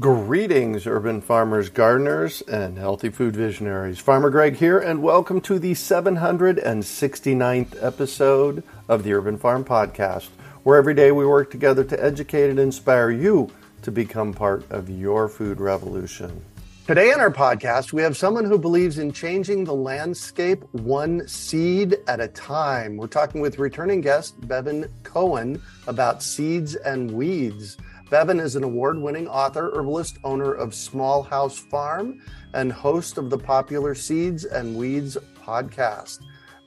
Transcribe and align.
Greetings, 0.00 0.86
urban 0.86 1.20
farmers, 1.20 1.68
gardeners, 1.68 2.40
and 2.48 2.78
healthy 2.78 3.10
food 3.10 3.36
visionaries. 3.36 3.98
Farmer 3.98 4.30
Greg 4.30 4.56
here, 4.56 4.78
and 4.78 5.02
welcome 5.02 5.38
to 5.42 5.58
the 5.58 5.72
769th 5.72 7.84
episode 7.84 8.62
of 8.88 9.02
the 9.02 9.12
Urban 9.12 9.36
Farm 9.36 9.66
Podcast, 9.66 10.30
where 10.62 10.78
every 10.78 10.94
day 10.94 11.12
we 11.12 11.26
work 11.26 11.50
together 11.50 11.84
to 11.84 12.02
educate 12.02 12.48
and 12.48 12.58
inspire 12.58 13.10
you 13.10 13.50
to 13.82 13.92
become 13.92 14.32
part 14.32 14.64
of 14.70 14.88
your 14.88 15.28
food 15.28 15.60
revolution. 15.60 16.42
Today 16.86 17.12
on 17.12 17.20
our 17.20 17.30
podcast, 17.30 17.92
we 17.92 18.00
have 18.00 18.16
someone 18.16 18.46
who 18.46 18.58
believes 18.58 18.98
in 18.98 19.12
changing 19.12 19.64
the 19.64 19.74
landscape 19.74 20.64
one 20.72 21.28
seed 21.28 21.98
at 22.08 22.18
a 22.18 22.28
time. 22.28 22.96
We're 22.96 23.08
talking 23.08 23.42
with 23.42 23.58
returning 23.58 24.00
guest 24.00 24.40
Bevin 24.48 24.88
Cohen 25.02 25.60
about 25.86 26.22
seeds 26.22 26.76
and 26.76 27.10
weeds. 27.10 27.76
Bevin 28.12 28.42
is 28.42 28.56
an 28.56 28.62
award 28.62 29.00
winning 29.00 29.26
author, 29.26 29.70
herbalist, 29.74 30.18
owner 30.22 30.52
of 30.52 30.74
Small 30.74 31.22
House 31.22 31.58
Farm, 31.58 32.20
and 32.52 32.70
host 32.70 33.16
of 33.16 33.30
the 33.30 33.38
popular 33.38 33.94
Seeds 33.94 34.44
and 34.44 34.76
Weeds 34.76 35.16
podcast. 35.42 36.18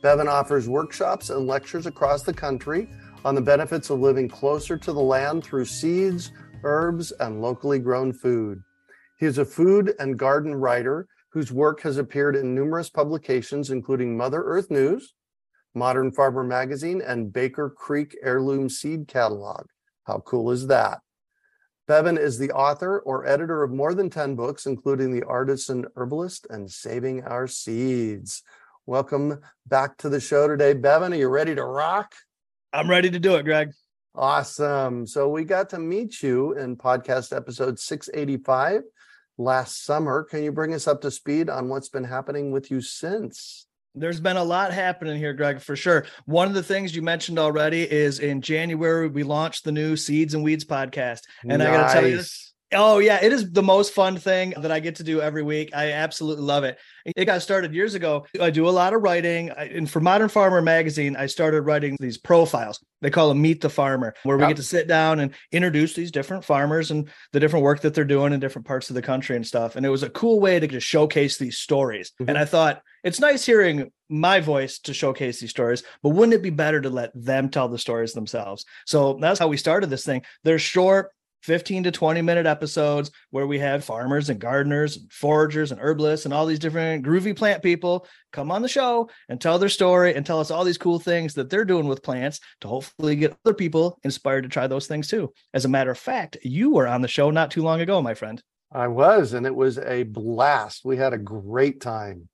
Bevin 0.01 0.27
offers 0.27 0.67
workshops 0.67 1.29
and 1.29 1.45
lectures 1.45 1.85
across 1.85 2.23
the 2.23 2.33
country 2.33 2.89
on 3.23 3.35
the 3.35 3.41
benefits 3.41 3.91
of 3.91 3.99
living 3.99 4.27
closer 4.27 4.75
to 4.75 4.91
the 4.91 4.99
land 4.99 5.43
through 5.43 5.65
seeds, 5.65 6.31
herbs, 6.63 7.11
and 7.19 7.43
locally 7.43 7.77
grown 7.77 8.11
food. 8.11 8.63
He 9.19 9.27
is 9.27 9.37
a 9.37 9.45
food 9.45 9.93
and 9.99 10.17
garden 10.17 10.55
writer 10.55 11.07
whose 11.29 11.51
work 11.51 11.79
has 11.81 11.99
appeared 11.99 12.35
in 12.35 12.55
numerous 12.55 12.89
publications, 12.89 13.69
including 13.69 14.17
Mother 14.17 14.41
Earth 14.43 14.71
News, 14.71 15.13
Modern 15.75 16.11
Farmer 16.11 16.43
Magazine, 16.43 17.03
and 17.05 17.31
Baker 17.31 17.69
Creek 17.69 18.17
Heirloom 18.23 18.67
Seed 18.67 19.07
Catalog. 19.07 19.67
How 20.05 20.23
cool 20.25 20.49
is 20.49 20.65
that? 20.65 21.01
Bevin 21.87 22.17
is 22.17 22.39
the 22.39 22.51
author 22.51 22.97
or 23.01 23.27
editor 23.27 23.61
of 23.61 23.71
more 23.71 23.93
than 23.93 24.09
10 24.09 24.35
books, 24.35 24.65
including 24.65 25.13
The 25.13 25.23
Artisan 25.27 25.85
Herbalist 25.95 26.47
and 26.49 26.69
Saving 26.69 27.23
Our 27.23 27.45
Seeds. 27.45 28.41
Welcome 28.87 29.39
back 29.67 29.95
to 29.97 30.09
the 30.09 30.19
show 30.19 30.47
today. 30.47 30.73
Bevin, 30.73 31.13
are 31.13 31.15
you 31.15 31.27
ready 31.27 31.53
to 31.53 31.63
rock? 31.63 32.15
I'm 32.73 32.89
ready 32.89 33.11
to 33.11 33.19
do 33.19 33.35
it, 33.35 33.43
Greg. 33.43 33.71
Awesome. 34.15 35.05
So 35.05 35.29
we 35.29 35.43
got 35.43 35.69
to 35.69 35.79
meet 35.79 36.23
you 36.23 36.53
in 36.53 36.75
podcast 36.75 37.37
episode 37.37 37.77
685 37.77 38.81
last 39.37 39.85
summer. 39.85 40.23
Can 40.23 40.43
you 40.43 40.51
bring 40.51 40.73
us 40.73 40.87
up 40.87 41.01
to 41.01 41.11
speed 41.11 41.51
on 41.51 41.69
what's 41.69 41.89
been 41.89 42.05
happening 42.05 42.49
with 42.49 42.71
you 42.71 42.81
since? 42.81 43.67
There's 43.95 44.19
been 44.19 44.37
a 44.37 44.43
lot 44.43 44.73
happening 44.73 45.17
here, 45.17 45.33
Greg, 45.33 45.61
for 45.61 45.75
sure. 45.75 46.05
One 46.25 46.47
of 46.47 46.53
the 46.53 46.63
things 46.63 46.95
you 46.95 47.01
mentioned 47.01 47.39
already 47.39 47.89
is 47.89 48.19
in 48.19 48.41
January, 48.41 49.07
we 49.07 49.23
launched 49.23 49.63
the 49.63 49.71
new 49.71 49.95
Seeds 49.95 50.33
and 50.33 50.43
Weeds 50.43 50.65
podcast. 50.65 51.21
And 51.43 51.59
nice. 51.59 51.67
I 51.67 51.71
got 51.71 51.87
to 51.87 51.93
tell 51.93 52.07
you, 52.07 52.21
Oh 52.75 52.99
yeah, 52.99 53.19
it 53.21 53.31
is 53.31 53.51
the 53.51 53.63
most 53.63 53.93
fun 53.93 54.17
thing 54.17 54.53
that 54.57 54.71
I 54.71 54.79
get 54.79 54.95
to 54.95 55.03
do 55.03 55.21
every 55.21 55.43
week. 55.43 55.71
I 55.73 55.91
absolutely 55.91 56.43
love 56.43 56.63
it. 56.63 56.77
It 57.05 57.25
got 57.25 57.41
started 57.41 57.73
years 57.73 57.93
ago. 57.93 58.25
I 58.39 58.49
do 58.49 58.67
a 58.67 58.71
lot 58.71 58.93
of 58.93 59.01
writing, 59.01 59.49
and 59.49 59.89
for 59.89 59.99
Modern 59.99 60.29
Farmer 60.29 60.61
magazine, 60.61 61.15
I 61.15 61.27
started 61.27 61.61
writing 61.61 61.97
these 61.99 62.17
profiles. 62.17 62.83
They 63.01 63.09
call 63.09 63.29
them 63.29 63.41
Meet 63.41 63.61
the 63.61 63.69
Farmer, 63.69 64.15
where 64.23 64.37
we 64.37 64.43
yep. 64.43 64.51
get 64.51 64.57
to 64.57 64.63
sit 64.63 64.87
down 64.87 65.19
and 65.19 65.33
introduce 65.51 65.93
these 65.93 66.11
different 66.11 66.43
farmers 66.43 66.91
and 66.91 67.09
the 67.33 67.39
different 67.39 67.63
work 67.63 67.81
that 67.81 67.93
they're 67.93 68.03
doing 68.03 68.33
in 68.33 68.39
different 68.39 68.65
parts 68.65 68.89
of 68.89 68.95
the 68.95 69.01
country 69.01 69.35
and 69.35 69.45
stuff. 69.45 69.75
And 69.75 69.85
it 69.85 69.89
was 69.89 70.03
a 70.03 70.09
cool 70.09 70.39
way 70.39 70.59
to 70.59 70.67
just 70.67 70.87
showcase 70.87 71.37
these 71.37 71.57
stories. 71.57 72.11
Mm-hmm. 72.19 72.29
And 72.29 72.37
I 72.37 72.45
thought 72.45 72.81
it's 73.03 73.19
nice 73.19 73.45
hearing 73.45 73.91
my 74.09 74.39
voice 74.39 74.79
to 74.79 74.93
showcase 74.93 75.39
these 75.39 75.51
stories, 75.51 75.83
but 76.01 76.09
wouldn't 76.09 76.33
it 76.33 76.41
be 76.41 76.49
better 76.49 76.81
to 76.81 76.89
let 76.89 77.11
them 77.13 77.49
tell 77.49 77.69
the 77.69 77.77
stories 77.77 78.13
themselves? 78.13 78.65
So 78.85 79.17
that's 79.21 79.39
how 79.39 79.47
we 79.47 79.57
started 79.57 79.91
this 79.91 80.05
thing. 80.05 80.23
They're 80.43 80.57
short, 80.57 81.11
15 81.45 81.83
to 81.83 81.91
20 81.91 82.23
minute 82.23 82.47
episodes 82.47 83.11
where 83.29 83.45
we 83.45 83.59
have 83.59 83.83
farmers 83.83 84.29
and 84.29 84.39
gardeners 84.39 84.97
and 84.97 85.11
foragers 85.11 85.71
and 85.71 85.79
herbalists 85.79 86.25
and 86.25 86.33
all 86.33 86.47
these 86.47 86.57
different 86.57 87.05
groovy 87.05 87.35
plant 87.35 87.61
people 87.61 88.07
come 88.33 88.51
on 88.51 88.63
the 88.63 88.67
show 88.67 89.07
and 89.29 89.39
tell 89.39 89.59
their 89.59 89.69
story 89.69 90.15
and 90.15 90.25
tell 90.25 90.39
us 90.39 90.49
all 90.49 90.63
these 90.63 90.79
cool 90.79 90.97
things 90.97 91.35
that 91.35 91.51
they're 91.51 91.63
doing 91.63 91.85
with 91.85 92.01
plants 92.01 92.39
to 92.61 92.67
hopefully 92.67 93.15
get 93.15 93.37
other 93.45 93.53
people 93.53 93.99
inspired 94.03 94.41
to 94.41 94.49
try 94.49 94.65
those 94.65 94.87
things 94.87 95.07
too. 95.07 95.31
As 95.53 95.65
a 95.65 95.69
matter 95.69 95.91
of 95.91 95.99
fact, 95.99 96.37
you 96.41 96.71
were 96.71 96.87
on 96.87 97.03
the 97.03 97.07
show 97.07 97.29
not 97.29 97.51
too 97.51 97.61
long 97.61 97.79
ago, 97.79 98.01
my 98.01 98.15
friend. 98.15 98.41
I 98.71 98.87
was, 98.87 99.33
and 99.33 99.45
it 99.45 99.55
was 99.55 99.77
a 99.77 100.01
blast. 100.03 100.83
We 100.83 100.97
had 100.97 101.13
a 101.13 101.19
great 101.19 101.79
time. 101.79 102.27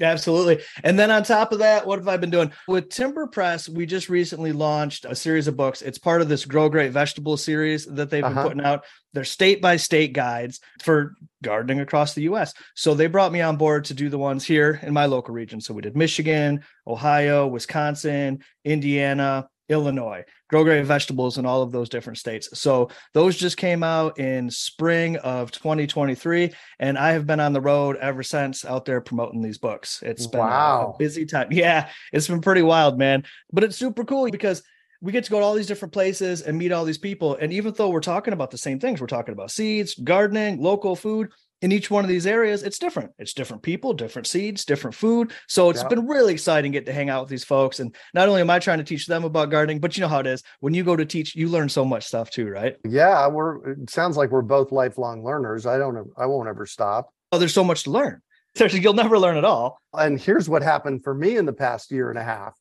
Absolutely. 0.00 0.62
And 0.82 0.98
then 0.98 1.10
on 1.10 1.22
top 1.22 1.52
of 1.52 1.58
that, 1.58 1.86
what 1.86 1.98
have 1.98 2.08
I 2.08 2.16
been 2.16 2.30
doing? 2.30 2.52
With 2.66 2.88
Timber 2.88 3.26
Press, 3.26 3.68
we 3.68 3.84
just 3.84 4.08
recently 4.08 4.52
launched 4.52 5.04
a 5.04 5.14
series 5.14 5.46
of 5.46 5.56
books. 5.56 5.82
It's 5.82 5.98
part 5.98 6.22
of 6.22 6.28
this 6.28 6.44
Grow 6.44 6.68
Great 6.68 6.92
Vegetable 6.92 7.36
series 7.36 7.84
that 7.86 8.08
they've 8.08 8.22
been 8.22 8.32
uh-huh. 8.32 8.42
putting 8.42 8.64
out. 8.64 8.84
They're 9.12 9.24
state 9.24 9.60
by 9.60 9.76
state 9.76 10.12
guides 10.12 10.60
for 10.82 11.14
gardening 11.42 11.80
across 11.80 12.14
the 12.14 12.22
US. 12.22 12.54
So 12.74 12.94
they 12.94 13.08
brought 13.08 13.32
me 13.32 13.40
on 13.40 13.56
board 13.56 13.84
to 13.86 13.94
do 13.94 14.08
the 14.08 14.18
ones 14.18 14.44
here 14.44 14.80
in 14.82 14.92
my 14.92 15.06
local 15.06 15.34
region. 15.34 15.60
So 15.60 15.74
we 15.74 15.82
did 15.82 15.96
Michigan, 15.96 16.62
Ohio, 16.86 17.46
Wisconsin, 17.46 18.40
Indiana, 18.64 19.48
Illinois, 19.70 20.24
grow 20.48 20.64
great 20.64 20.84
vegetables 20.84 21.38
in 21.38 21.46
all 21.46 21.62
of 21.62 21.72
those 21.72 21.88
different 21.88 22.18
states. 22.18 22.48
So 22.58 22.90
those 23.14 23.36
just 23.36 23.56
came 23.56 23.82
out 23.82 24.18
in 24.18 24.50
spring 24.50 25.16
of 25.18 25.50
2023. 25.52 26.52
And 26.78 26.98
I 26.98 27.12
have 27.12 27.26
been 27.26 27.40
on 27.40 27.52
the 27.52 27.60
road 27.60 27.96
ever 27.96 28.22
since 28.22 28.64
out 28.64 28.84
there 28.84 29.00
promoting 29.00 29.42
these 29.42 29.58
books. 29.58 30.02
It's 30.02 30.26
been 30.26 30.40
wow. 30.40 30.92
a 30.94 30.98
busy 30.98 31.24
time. 31.24 31.48
Yeah, 31.60 31.90
it's 32.12 32.26
been 32.26 32.40
pretty 32.40 32.62
wild, 32.62 32.96
man. 32.98 33.24
But 33.52 33.64
it's 33.64 33.76
super 33.76 34.04
cool 34.04 34.30
because 34.30 34.62
we 35.02 35.12
get 35.12 35.24
to 35.24 35.30
go 35.30 35.38
to 35.38 35.44
all 35.44 35.54
these 35.54 35.66
different 35.66 35.92
places 35.92 36.42
and 36.42 36.56
meet 36.56 36.72
all 36.72 36.84
these 36.84 36.98
people. 36.98 37.36
And 37.36 37.52
even 37.52 37.74
though 37.74 37.90
we're 37.90 38.00
talking 38.00 38.32
about 38.32 38.50
the 38.50 38.58
same 38.58 38.80
things, 38.80 39.00
we're 39.00 39.06
talking 39.06 39.32
about 39.32 39.50
seeds, 39.50 39.94
gardening, 39.94 40.60
local 40.60 40.96
food, 40.96 41.30
in 41.62 41.72
each 41.72 41.90
one 41.90 42.04
of 42.04 42.08
these 42.08 42.26
areas, 42.26 42.62
it's 42.62 42.78
different. 42.78 43.12
It's 43.18 43.34
different 43.34 43.62
people, 43.62 43.92
different 43.92 44.26
seeds, 44.26 44.64
different 44.64 44.94
food. 44.94 45.32
So 45.46 45.68
it's 45.70 45.82
yeah. 45.82 45.88
been 45.88 46.06
really 46.06 46.32
exciting 46.32 46.72
get 46.72 46.86
to 46.86 46.92
hang 46.92 47.10
out 47.10 47.22
with 47.22 47.30
these 47.30 47.44
folks. 47.44 47.80
And 47.80 47.94
not 48.14 48.28
only 48.28 48.40
am 48.40 48.50
I 48.50 48.58
trying 48.58 48.78
to 48.78 48.84
teach 48.84 49.06
them 49.06 49.24
about 49.24 49.50
gardening, 49.50 49.78
but 49.78 49.96
you 49.96 50.00
know 50.00 50.08
how 50.08 50.20
it 50.20 50.26
is. 50.26 50.42
When 50.60 50.74
you 50.74 50.84
go 50.84 50.96
to 50.96 51.04
teach, 51.04 51.34
you 51.34 51.48
learn 51.48 51.68
so 51.68 51.84
much 51.84 52.04
stuff 52.04 52.30
too, 52.30 52.48
right? 52.48 52.76
Yeah, 52.88 53.26
we're 53.28 53.72
it 53.72 53.90
sounds 53.90 54.16
like 54.16 54.30
we're 54.30 54.42
both 54.42 54.72
lifelong 54.72 55.24
learners. 55.24 55.66
I 55.66 55.78
don't 55.78 56.10
I 56.16 56.26
won't 56.26 56.48
ever 56.48 56.66
stop. 56.66 57.12
Oh, 57.32 57.38
there's 57.38 57.54
so 57.54 57.64
much 57.64 57.84
to 57.84 57.90
learn. 57.90 58.22
You'll 58.58 58.94
never 58.94 59.18
learn 59.18 59.36
it 59.36 59.44
all. 59.44 59.80
And 59.92 60.20
here's 60.20 60.48
what 60.48 60.62
happened 60.62 61.04
for 61.04 61.14
me 61.14 61.36
in 61.36 61.46
the 61.46 61.52
past 61.52 61.90
year 61.90 62.10
and 62.10 62.18
a 62.18 62.24
half. 62.24 62.54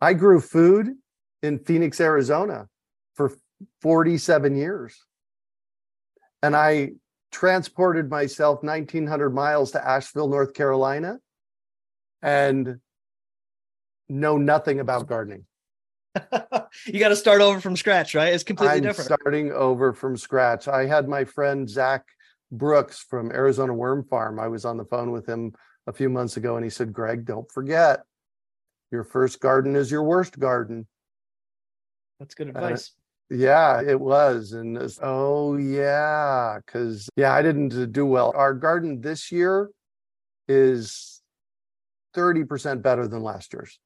I 0.00 0.14
grew 0.14 0.40
food 0.40 0.94
in 1.42 1.58
Phoenix, 1.60 2.00
Arizona 2.00 2.66
for 3.14 3.32
47 3.82 4.56
years. 4.56 4.96
And 6.42 6.54
I 6.54 6.92
transported 7.30 8.10
myself 8.10 8.62
1900 8.62 9.30
miles 9.30 9.72
to 9.72 9.86
Asheville, 9.86 10.28
North 10.28 10.54
Carolina, 10.54 11.18
and 12.22 12.80
know 14.08 14.38
nothing 14.38 14.80
about 14.80 15.06
gardening. 15.06 15.44
you 16.86 16.98
got 16.98 17.08
to 17.08 17.16
start 17.16 17.40
over 17.40 17.60
from 17.60 17.76
scratch, 17.76 18.14
right? 18.14 18.32
It's 18.32 18.44
completely 18.44 18.76
I'm 18.76 18.82
different. 18.82 19.10
Starting 19.20 19.52
over 19.52 19.92
from 19.92 20.16
scratch. 20.16 20.68
I 20.68 20.86
had 20.86 21.08
my 21.08 21.24
friend 21.24 21.68
Zach 21.68 22.04
Brooks 22.50 23.04
from 23.08 23.30
Arizona 23.30 23.74
Worm 23.74 24.04
Farm. 24.04 24.40
I 24.40 24.48
was 24.48 24.64
on 24.64 24.76
the 24.76 24.84
phone 24.84 25.10
with 25.10 25.26
him 25.26 25.52
a 25.86 25.92
few 25.92 26.08
months 26.08 26.36
ago, 26.36 26.56
and 26.56 26.64
he 26.64 26.70
said, 26.70 26.92
"Greg, 26.92 27.24
don't 27.24 27.50
forget, 27.52 28.04
your 28.90 29.04
first 29.04 29.40
garden 29.40 29.76
is 29.76 29.90
your 29.90 30.02
worst 30.02 30.38
garden." 30.38 30.86
That's 32.18 32.34
good 32.34 32.48
advice. 32.48 32.92
Yeah, 33.30 33.82
it 33.82 34.00
was. 34.00 34.52
And 34.52 34.78
oh, 35.02 35.56
yeah, 35.56 36.58
because, 36.64 37.08
yeah, 37.16 37.32
I 37.34 37.42
didn't 37.42 37.74
uh, 37.74 37.84
do 37.86 38.06
well. 38.06 38.32
Our 38.34 38.54
garden 38.54 39.00
this 39.00 39.30
year 39.30 39.70
is 40.48 41.20
30% 42.14 42.82
better 42.82 43.06
than 43.06 43.22
last 43.22 43.52
year's. 43.52 43.78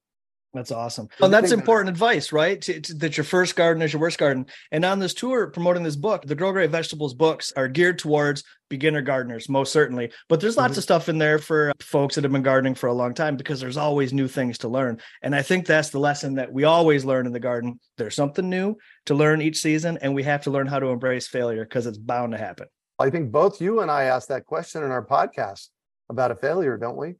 That's 0.55 0.71
awesome. 0.71 1.09
And 1.21 1.33
that's 1.33 1.51
important 1.51 1.89
advice, 1.89 2.31
right? 2.31 2.61
To, 2.61 2.79
to, 2.79 2.95
that 2.97 3.17
your 3.17 3.25
first 3.25 3.57
garden 3.57 3.83
is 3.83 3.95
your 3.95 4.03
worst 4.03 4.19
garden. 4.19 4.47
And 4.71 4.85
on 4.85 4.99
this 4.99 5.15
tour, 5.15 5.47
promoting 5.47 5.83
this 5.83 5.97
book, 5.97 6.27
the 6.27 6.35
Grow 6.35 6.53
Great 6.53 6.69
Vegetables 6.69 7.15
books 7.15 7.53
are 7.57 7.69
geared 7.69 7.99
towards 7.99 8.45
beginner 8.69 9.01
gardeners, 9.01 9.49
most 9.49 9.72
certainly. 9.72 10.13
But 10.28 10.41
there's 10.41 10.59
lots 10.59 10.72
mm-hmm. 10.72 10.78
of 10.78 10.83
stuff 10.84 11.09
in 11.09 11.16
there 11.16 11.39
for 11.39 11.72
folks 11.81 12.16
that 12.16 12.25
have 12.25 12.33
been 12.33 12.43
gardening 12.43 12.75
for 12.75 12.89
a 12.89 12.93
long 12.93 13.15
time 13.15 13.37
because 13.37 13.60
there's 13.60 13.78
always 13.78 14.13
new 14.13 14.28
things 14.28 14.59
to 14.59 14.69
learn. 14.69 15.01
And 15.22 15.34
I 15.34 15.41
think 15.41 15.66
that's 15.66 15.89
the 15.89 15.99
lesson 15.99 16.34
that 16.34 16.53
we 16.53 16.65
always 16.65 17.05
learn 17.05 17.25
in 17.25 17.33
the 17.33 17.41
garden. 17.41 17.81
There's 17.97 18.15
something 18.16 18.48
new 18.48 18.77
to 19.07 19.15
learn 19.15 19.41
each 19.41 19.59
season, 19.59 19.98
and 20.03 20.15
we 20.15 20.22
have 20.25 20.43
to 20.43 20.51
learn 20.51 20.66
how 20.66 20.81
to 20.81 20.89
embrace 20.89 21.28
failure 21.28 21.65
because 21.65 21.87
it's 21.87 21.98
bound 21.98 22.33
to 22.33 22.39
happen. 22.39 22.66
I 22.98 23.09
think 23.09 23.33
both 23.33 23.60
you 23.60 23.81
and 23.81 23.91
I 23.91 24.05
asked 24.05 24.28
that 24.28 24.45
question 24.45 24.83
in 24.84 24.91
our 24.91 25.05
podcast 25.05 25.69
about 26.10 26.31
a 26.31 26.37
failure, 26.37 26.77
don't 26.77 26.97
we? 26.97 27.15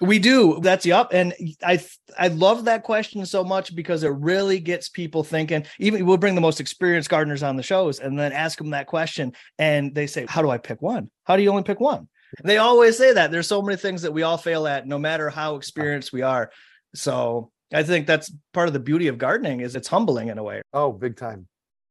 We 0.00 0.18
do. 0.18 0.58
That's 0.60 0.84
yep. 0.84 1.08
And 1.12 1.32
I 1.62 1.82
I 2.18 2.28
love 2.28 2.66
that 2.66 2.82
question 2.82 3.24
so 3.24 3.42
much 3.42 3.74
because 3.74 4.02
it 4.02 4.12
really 4.12 4.60
gets 4.60 4.90
people 4.90 5.24
thinking. 5.24 5.64
Even 5.78 6.04
we'll 6.04 6.18
bring 6.18 6.34
the 6.34 6.40
most 6.40 6.60
experienced 6.60 7.08
gardeners 7.08 7.42
on 7.42 7.56
the 7.56 7.62
shows 7.62 7.98
and 7.98 8.18
then 8.18 8.32
ask 8.32 8.58
them 8.58 8.70
that 8.70 8.86
question, 8.86 9.32
and 9.58 9.94
they 9.94 10.06
say, 10.06 10.26
"How 10.28 10.42
do 10.42 10.50
I 10.50 10.58
pick 10.58 10.82
one? 10.82 11.10
How 11.24 11.36
do 11.36 11.42
you 11.42 11.50
only 11.50 11.62
pick 11.62 11.80
one?" 11.80 12.08
They 12.44 12.58
always 12.58 12.98
say 12.98 13.14
that. 13.14 13.30
There's 13.30 13.46
so 13.46 13.62
many 13.62 13.76
things 13.76 14.02
that 14.02 14.12
we 14.12 14.22
all 14.22 14.36
fail 14.36 14.66
at, 14.66 14.86
no 14.86 14.98
matter 14.98 15.30
how 15.30 15.56
experienced 15.56 16.12
we 16.12 16.22
are. 16.22 16.50
So 16.94 17.50
I 17.72 17.82
think 17.82 18.06
that's 18.06 18.32
part 18.52 18.68
of 18.68 18.74
the 18.74 18.80
beauty 18.80 19.08
of 19.08 19.18
gardening 19.18 19.60
is 19.60 19.76
it's 19.76 19.88
humbling 19.88 20.28
in 20.28 20.38
a 20.38 20.42
way. 20.42 20.62
Oh, 20.72 20.92
big 20.92 21.16
time. 21.16 21.46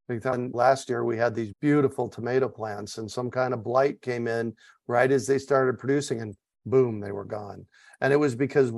Big 0.08 0.22
time. 0.22 0.52
last 0.54 0.88
year 0.88 1.04
we 1.04 1.18
had 1.18 1.34
these 1.34 1.52
beautiful 1.62 2.08
tomato 2.08 2.48
plants 2.48 3.00
and 3.00 3.10
some 3.10 3.32
kind 3.32 3.56
of 3.56 3.64
blight 3.64 4.02
came 4.04 4.28
in 4.28 4.54
right 4.88 5.12
as 5.12 5.26
they 5.26 5.40
started 5.40 5.80
producing 5.80 6.22
and 6.22 6.36
boom, 6.66 7.00
they 7.00 7.12
were 7.12 7.26
gone. 7.26 7.66
And 8.02 8.12
it 8.12 8.18
was 8.18 8.36
because 8.36 8.72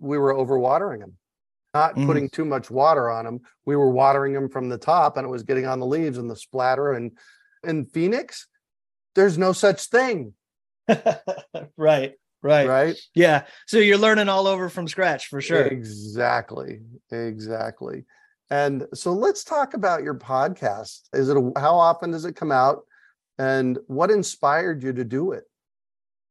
we 0.00 0.18
were 0.18 0.34
overwatering 0.34 1.00
them, 1.00 1.14
not 1.74 1.94
mm. 1.94 2.06
putting 2.06 2.28
too 2.28 2.44
much 2.44 2.70
water 2.70 3.10
on 3.10 3.24
them. 3.24 3.40
We 3.64 3.76
were 3.76 3.90
watering 3.90 4.32
them 4.32 4.48
from 4.48 4.68
the 4.68 4.78
top 4.78 5.16
and 5.16 5.26
it 5.26 5.30
was 5.30 5.42
getting 5.42 5.66
on 5.66 5.80
the 5.80 5.86
leaves 5.86 6.18
and 6.18 6.30
the 6.30 6.36
splatter. 6.36 6.92
And 6.92 7.12
in 7.64 7.86
Phoenix, 7.86 8.46
there's 9.14 9.38
no 9.38 9.52
such 9.52 9.86
thing. 9.86 10.34
right. 11.76 12.14
Right. 12.42 12.68
Right. 12.68 12.96
Yeah. 13.14 13.44
So 13.68 13.78
you're 13.78 13.98
learning 13.98 14.28
all 14.28 14.48
over 14.48 14.68
from 14.68 14.88
scratch 14.88 15.28
for 15.28 15.40
sure. 15.40 15.62
Exactly. 15.62 16.80
Exactly. 17.12 18.04
And 18.50 18.86
so 18.92 19.12
let's 19.12 19.44
talk 19.44 19.74
about 19.74 20.02
your 20.02 20.16
podcast. 20.16 21.02
Is 21.12 21.28
it 21.28 21.36
a, 21.36 21.52
how 21.56 21.76
often 21.76 22.10
does 22.10 22.24
it 22.24 22.36
come 22.36 22.50
out 22.50 22.80
and 23.38 23.78
what 23.86 24.10
inspired 24.10 24.82
you 24.82 24.92
to 24.92 25.04
do 25.04 25.32
it? 25.32 25.44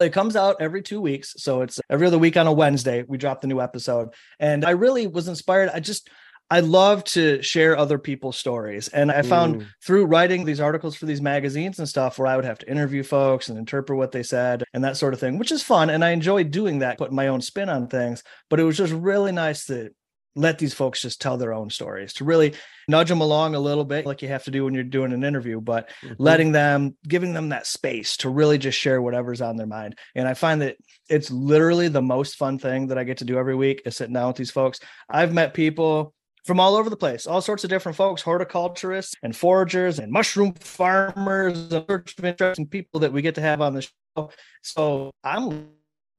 It 0.01 0.13
comes 0.13 0.35
out 0.35 0.57
every 0.59 0.81
two 0.81 0.99
weeks. 0.99 1.35
So 1.37 1.61
it's 1.61 1.79
every 1.89 2.07
other 2.07 2.17
week 2.17 2.37
on 2.37 2.47
a 2.47 2.53
Wednesday. 2.53 3.03
We 3.07 3.17
drop 3.17 3.41
the 3.41 3.47
new 3.47 3.61
episode. 3.61 4.09
And 4.39 4.65
I 4.65 4.71
really 4.71 5.07
was 5.07 5.27
inspired. 5.27 5.69
I 5.73 5.79
just, 5.79 6.09
I 6.49 6.59
love 6.59 7.05
to 7.05 7.41
share 7.41 7.77
other 7.77 7.97
people's 7.97 8.37
stories. 8.37 8.89
And 8.89 9.09
I 9.09 9.21
found 9.21 9.61
mm. 9.61 9.67
through 9.85 10.05
writing 10.05 10.43
these 10.43 10.59
articles 10.59 10.97
for 10.97 11.05
these 11.05 11.21
magazines 11.21 11.79
and 11.79 11.87
stuff 11.87 12.19
where 12.19 12.27
I 12.27 12.35
would 12.35 12.43
have 12.43 12.59
to 12.59 12.69
interview 12.69 13.03
folks 13.03 13.47
and 13.47 13.57
interpret 13.57 13.97
what 13.97 14.11
they 14.11 14.23
said 14.23 14.65
and 14.73 14.83
that 14.83 14.97
sort 14.97 15.13
of 15.13 15.19
thing, 15.21 15.37
which 15.37 15.51
is 15.51 15.63
fun. 15.63 15.89
And 15.89 16.03
I 16.03 16.09
enjoy 16.09 16.43
doing 16.43 16.79
that, 16.79 16.97
putting 16.97 17.15
my 17.15 17.29
own 17.29 17.39
spin 17.39 17.69
on 17.69 17.87
things. 17.87 18.21
But 18.49 18.59
it 18.59 18.63
was 18.63 18.75
just 18.75 18.91
really 18.91 19.31
nice 19.31 19.65
to 19.67 19.91
let 20.35 20.57
these 20.57 20.73
folks 20.73 21.01
just 21.01 21.21
tell 21.21 21.37
their 21.37 21.53
own 21.53 21.69
stories 21.69 22.13
to 22.13 22.23
really 22.23 22.53
nudge 22.87 23.09
them 23.09 23.21
along 23.21 23.55
a 23.55 23.59
little 23.59 23.83
bit 23.83 24.05
like 24.05 24.21
you 24.21 24.27
have 24.27 24.43
to 24.43 24.51
do 24.51 24.63
when 24.63 24.73
you're 24.73 24.83
doing 24.83 25.13
an 25.13 25.23
interview 25.23 25.59
but 25.59 25.89
mm-hmm. 26.01 26.13
letting 26.17 26.51
them 26.51 26.95
giving 27.07 27.33
them 27.33 27.49
that 27.49 27.67
space 27.67 28.17
to 28.17 28.29
really 28.29 28.57
just 28.57 28.77
share 28.77 29.01
whatever's 29.01 29.41
on 29.41 29.57
their 29.57 29.67
mind 29.67 29.97
and 30.15 30.27
i 30.27 30.33
find 30.33 30.61
that 30.61 30.77
it's 31.09 31.29
literally 31.29 31.87
the 31.87 32.01
most 32.01 32.35
fun 32.35 32.57
thing 32.57 32.87
that 32.87 32.97
i 32.97 33.03
get 33.03 33.17
to 33.17 33.25
do 33.25 33.37
every 33.37 33.55
week 33.55 33.81
is 33.85 33.95
sitting 33.95 34.13
down 34.13 34.27
with 34.27 34.37
these 34.37 34.51
folks 34.51 34.79
i've 35.09 35.33
met 35.33 35.53
people 35.53 36.13
from 36.45 36.59
all 36.59 36.75
over 36.75 36.89
the 36.89 36.97
place, 36.97 37.27
all 37.27 37.41
sorts 37.41 37.63
of 37.63 37.69
different 37.69 37.95
folks, 37.95 38.21
horticulturists 38.21 39.15
and 39.21 39.35
foragers 39.35 39.99
and 39.99 40.11
mushroom 40.11 40.53
farmers, 40.55 41.71
and 41.71 41.85
interesting 42.23 42.65
people 42.65 43.01
that 43.01 43.13
we 43.13 43.21
get 43.21 43.35
to 43.35 43.41
have 43.41 43.61
on 43.61 43.73
the 43.73 43.81
show. 43.83 44.31
So 44.63 45.11
I'm 45.23 45.69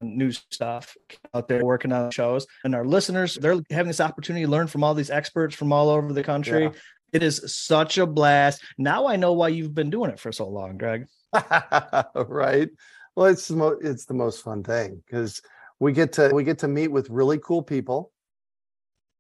new 0.02 0.30
stuff 0.32 0.96
out 1.34 1.48
there 1.48 1.64
working 1.64 1.92
on 1.92 2.10
shows 2.10 2.46
and 2.64 2.74
our 2.74 2.84
listeners 2.84 3.36
they're 3.36 3.60
having 3.70 3.88
this 3.88 4.00
opportunity 4.00 4.44
to 4.44 4.50
learn 4.50 4.66
from 4.66 4.84
all 4.84 4.94
these 4.94 5.10
experts 5.10 5.54
from 5.54 5.72
all 5.72 5.88
over 5.88 6.12
the 6.12 6.22
country 6.22 6.64
yeah. 6.64 6.70
it 7.12 7.22
is 7.22 7.42
such 7.46 7.98
a 7.98 8.06
blast 8.06 8.62
now 8.78 9.06
i 9.06 9.16
know 9.16 9.32
why 9.32 9.48
you've 9.48 9.74
been 9.74 9.90
doing 9.90 10.10
it 10.10 10.20
for 10.20 10.32
so 10.32 10.48
long 10.48 10.76
greg 10.76 11.06
right 12.26 12.70
well 13.16 13.26
it's 13.26 13.48
the 13.48 13.56
mo- 13.56 13.78
it's 13.80 14.04
the 14.04 14.14
most 14.14 14.42
fun 14.42 14.62
thing 14.62 15.02
because 15.06 15.40
we 15.78 15.92
get 15.92 16.12
to 16.12 16.30
we 16.32 16.44
get 16.44 16.58
to 16.58 16.68
meet 16.68 16.88
with 16.88 17.10
really 17.10 17.38
cool 17.38 17.62
people 17.62 18.12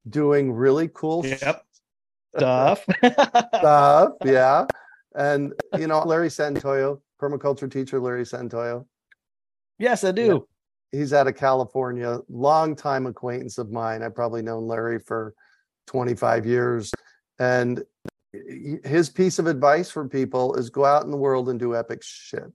doing 0.08 0.52
really 0.52 0.88
cool 0.88 1.24
yep. 1.26 1.64
stuff. 2.36 2.84
stuff, 3.04 4.12
yeah. 4.24 4.66
And 5.14 5.52
you 5.78 5.86
know, 5.86 6.02
Larry 6.04 6.28
Santoyo, 6.28 7.00
permaculture 7.20 7.70
teacher 7.70 8.00
Larry 8.00 8.24
Santoyo. 8.24 8.86
Yes, 9.78 10.04
I 10.04 10.12
do. 10.12 10.46
He's 10.92 11.12
out 11.14 11.26
of 11.26 11.34
California, 11.36 12.20
long 12.28 12.76
time 12.76 13.06
acquaintance 13.06 13.58
of 13.58 13.70
mine. 13.70 14.02
I've 14.02 14.14
probably 14.14 14.42
known 14.42 14.66
Larry 14.66 14.98
for 14.98 15.34
25 15.86 16.44
years. 16.46 16.92
And 17.38 17.82
his 18.84 19.08
piece 19.08 19.38
of 19.38 19.46
advice 19.46 19.90
for 19.90 20.06
people 20.06 20.54
is 20.54 20.70
go 20.70 20.84
out 20.84 21.04
in 21.04 21.10
the 21.10 21.16
world 21.16 21.48
and 21.48 21.58
do 21.58 21.74
epic 21.74 22.02
shit. 22.02 22.52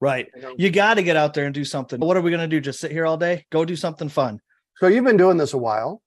Right. 0.00 0.28
You 0.56 0.70
got 0.70 0.94
to 0.94 1.02
get 1.02 1.16
out 1.16 1.34
there 1.34 1.44
and 1.44 1.54
do 1.54 1.64
something. 1.64 2.00
What 2.00 2.16
are 2.16 2.22
we 2.22 2.30
going 2.30 2.40
to 2.40 2.48
do? 2.48 2.60
Just 2.60 2.80
sit 2.80 2.90
here 2.90 3.06
all 3.06 3.16
day? 3.16 3.44
Go 3.50 3.64
do 3.64 3.76
something 3.76 4.08
fun. 4.08 4.40
So 4.78 4.88
you've 4.88 5.04
been 5.04 5.16
doing 5.16 5.36
this 5.36 5.52
a 5.52 5.58
while. 5.58 6.02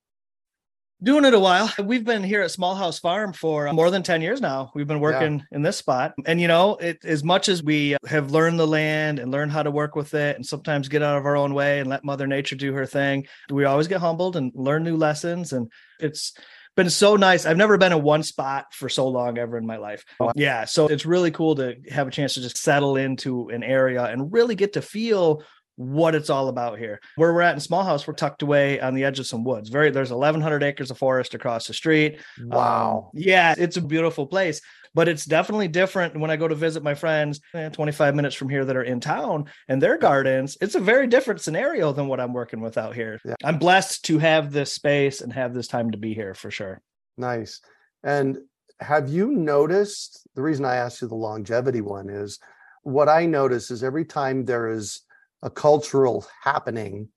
Doing 1.02 1.24
it 1.24 1.34
a 1.34 1.40
while. 1.40 1.72
We've 1.84 2.04
been 2.04 2.24
here 2.24 2.42
at 2.42 2.52
Small 2.52 2.76
House 2.76 3.00
Farm 3.00 3.32
for 3.32 3.70
uh, 3.70 3.74
more 3.74 3.90
than 3.90 4.04
10 4.04 4.22
years 4.22 4.42
now. 4.42 4.70
We've 4.76 4.88
been 4.88 5.00
working 5.00 5.40
yeah. 5.40 5.56
in 5.56 5.62
this 5.62 5.78
spot. 5.78 6.14
And, 6.26 6.42
you 6.42 6.50
know, 6.50 6.76
it, 6.76 7.06
as 7.06 7.24
much 7.24 7.48
as 7.48 7.64
we 7.64 7.96
have 8.06 8.32
learned 8.32 8.60
the 8.60 8.68
land 8.68 9.20
and 9.20 9.32
learned 9.32 9.54
how 9.54 9.64
to 9.64 9.72
work 9.72 9.96
with 9.96 10.14
it 10.14 10.36
and 10.36 10.46
sometimes 10.46 10.90
get 10.90 11.02
out 11.02 11.18
of 11.18 11.26
our 11.26 11.38
own 11.38 11.54
way 11.54 11.80
and 11.80 11.90
let 11.90 12.04
Mother 12.04 12.28
Nature 12.28 12.58
do 12.58 12.74
her 12.74 12.86
thing, 12.86 13.28
we 13.50 13.64
always 13.64 13.88
get 13.88 14.02
humbled 14.02 14.36
and 14.36 14.52
learn 14.54 14.84
new 14.84 14.98
lessons. 14.98 15.54
And 15.54 15.72
it's 16.02 16.34
been 16.76 16.90
so 16.90 17.16
nice. 17.16 17.46
I've 17.46 17.58
never 17.58 17.78
been 17.78 17.94
in 17.94 18.04
one 18.04 18.24
spot 18.24 18.74
for 18.74 18.90
so 18.90 19.08
long 19.08 19.38
ever 19.38 19.58
in 19.58 19.66
my 19.66 19.78
life. 19.78 20.04
Yeah. 20.36 20.66
So 20.66 20.88
it's 20.88 21.06
really 21.06 21.32
cool 21.32 21.56
to 21.56 21.76
have 21.90 22.10
a 22.10 22.12
chance 22.12 22.34
to 22.34 22.42
just 22.42 22.58
settle 22.58 22.98
into 22.98 23.50
an 23.50 23.64
area 23.64 24.04
and 24.04 24.34
really 24.34 24.56
get 24.56 24.74
to 24.74 24.82
feel 24.82 25.44
what 25.80 26.14
it's 26.14 26.30
all 26.30 26.50
about 26.50 26.78
here. 26.78 27.00
Where 27.16 27.34
we're 27.34 27.42
at 27.42 27.54
in 27.54 27.62
Small 27.62 27.86
House, 27.86 28.06
we're 28.06 28.14
tucked 28.14 28.42
away 28.42 28.82
on 28.82 28.96
the 28.96 29.06
edge 29.06 29.18
of 29.18 29.28
some 29.28 29.46
woods. 29.46 29.70
Very 29.70 29.92
there's 29.92 30.12
1100 30.12 30.62
acres 30.62 30.92
of 30.92 30.98
forest 30.98 31.34
across 31.34 31.68
the 31.68 31.74
street. 31.74 32.20
Wow. 32.44 33.12
Um, 33.14 33.22
yeah, 33.22 33.56
it's 33.58 33.78
a 33.78 33.82
beautiful 33.82 34.28
place, 34.28 34.60
but 34.94 35.08
it's 35.08 35.24
definitely 35.24 35.70
different 35.70 36.20
when 36.20 36.30
I 36.32 36.36
go 36.36 36.50
to 36.50 36.56
visit 36.56 36.84
my 36.84 36.96
friends 36.96 37.40
eh, 37.54 37.70
25 37.70 38.14
minutes 38.14 38.36
from 38.36 38.50
here 38.50 38.66
that 38.66 38.76
are 38.76 38.84
in 38.84 39.00
town 39.00 39.46
and 39.70 39.82
their 39.82 39.98
gardens. 39.98 40.58
It's 40.60 40.76
a 40.76 40.82
very 40.82 41.08
different 41.08 41.40
scenario 41.40 41.94
than 41.94 42.10
what 42.10 42.20
I'm 42.20 42.34
working 42.34 42.60
with 42.60 42.78
out 42.78 42.94
here. 42.94 43.18
Yeah. 43.24 43.36
I'm 43.46 43.58
blessed 43.58 44.04
to 44.06 44.18
have 44.18 44.52
this 44.52 44.74
space 44.74 45.22
and 45.22 45.32
have 45.32 45.54
this 45.54 45.70
time 45.70 45.92
to 45.92 45.98
be 45.98 46.14
here 46.14 46.34
for 46.34 46.52
sure. 46.52 46.82
Nice. 47.18 47.62
And 48.04 48.38
have 48.82 49.08
you 49.08 49.32
noticed 49.32 50.28
the 50.36 50.42
reason 50.42 50.66
I 50.66 50.76
asked 50.76 51.02
you 51.02 51.08
the 51.08 51.16
longevity 51.16 51.80
one 51.80 52.10
is 52.10 52.38
what 52.84 53.08
I 53.08 53.26
notice 53.26 53.72
is 53.72 53.82
every 53.82 54.04
time 54.04 54.44
there 54.44 54.68
is 54.68 55.04
a 55.42 55.50
cultural 55.50 56.26
happening 56.44 57.10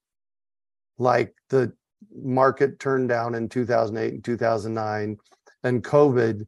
like 0.98 1.34
the 1.48 1.72
market 2.14 2.78
turned 2.78 3.08
down 3.08 3.34
in 3.34 3.48
2008 3.48 4.14
and 4.14 4.24
2009 4.24 5.16
and 5.64 5.84
covid 5.84 6.46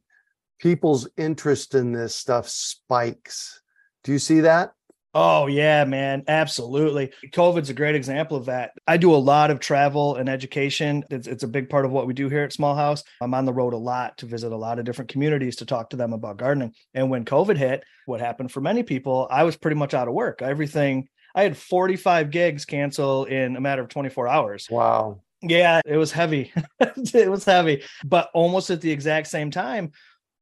people's 0.59 1.07
interest 1.17 1.75
in 1.75 1.91
this 1.91 2.15
stuff 2.15 2.47
spikes 2.47 3.61
do 4.03 4.11
you 4.11 4.19
see 4.19 4.41
that 4.41 4.73
Oh, 5.17 5.47
yeah, 5.47 5.85
man. 5.85 6.25
Absolutely. 6.27 7.13
COVID's 7.31 7.69
a 7.69 7.73
great 7.73 7.95
example 7.95 8.35
of 8.35 8.47
that. 8.47 8.71
I 8.85 8.97
do 8.97 9.15
a 9.15 9.15
lot 9.15 9.49
of 9.49 9.61
travel 9.61 10.17
and 10.17 10.27
education. 10.27 11.05
It's, 11.09 11.25
it's, 11.25 11.43
a 11.43 11.47
big 11.47 11.69
part 11.69 11.85
of 11.85 11.91
what 11.91 12.05
we 12.05 12.13
do 12.13 12.27
here 12.27 12.43
at 12.43 12.51
Small 12.51 12.75
House. 12.75 13.01
I'm 13.21 13.33
on 13.33 13.45
the 13.45 13.53
road 13.53 13.73
a 13.73 13.77
lot 13.77 14.17
to 14.17 14.25
visit 14.25 14.51
a 14.51 14.57
lot 14.57 14.77
of 14.77 14.83
different 14.83 15.09
communities 15.09 15.55
to 15.57 15.65
talk 15.65 15.91
to 15.91 15.95
them 15.95 16.11
about 16.11 16.35
gardening. 16.35 16.73
And 16.93 17.09
when 17.09 17.23
COVID 17.23 17.55
hit, 17.55 17.85
what 18.07 18.19
happened 18.19 18.51
for 18.51 18.59
many 18.59 18.83
people, 18.83 19.25
I 19.31 19.43
was 19.43 19.55
pretty 19.55 19.77
much 19.77 19.93
out 19.93 20.09
of 20.09 20.13
work. 20.13 20.41
Everything 20.41 21.07
I 21.35 21.43
had 21.43 21.57
45 21.57 22.31
gigs 22.31 22.65
cancel 22.65 23.25
in 23.25 23.57
a 23.57 23.61
matter 23.61 23.81
of 23.81 23.89
24 23.89 24.27
hours. 24.27 24.67
Wow. 24.71 25.21
Yeah, 25.41 25.81
it 25.85 25.97
was 25.97 26.11
heavy. 26.11 26.53
it 26.79 27.29
was 27.29 27.43
heavy. 27.43 27.83
But 28.05 28.29
almost 28.33 28.69
at 28.69 28.81
the 28.81 28.91
exact 28.91 29.27
same 29.27 29.51
time, 29.51 29.91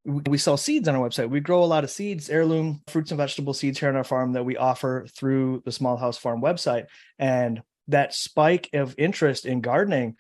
we 0.06 0.38
sell 0.38 0.56
seeds 0.56 0.88
on 0.88 0.96
our 0.96 1.10
website. 1.10 1.30
We 1.30 1.40
grow 1.40 1.64
a 1.64 1.66
lot 1.66 1.84
of 1.84 1.90
seeds, 1.90 2.30
heirloom 2.30 2.82
fruits 2.88 3.12
and 3.12 3.18
vegetable 3.18 3.54
seeds 3.54 3.80
here 3.80 3.90
on 3.90 3.96
our 3.96 4.04
farm 4.04 4.34
that 4.34 4.46
we 4.46 4.56
offer 4.56 5.08
through 5.10 5.64
the 5.66 5.72
Small 5.72 5.98
House 5.98 6.18
Farm 6.18 6.42
website. 6.42 6.86
And 7.18 7.64
that 7.88 8.14
spike 8.14 8.70
of 8.74 8.96
interest 8.98 9.46
in 9.46 9.62
gardening, 9.62 10.16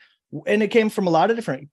and 0.48 0.64
it 0.64 0.70
came 0.70 0.90
from 0.90 1.08
a 1.08 1.12
lot 1.12 1.30
of 1.30 1.36
different 1.36 1.70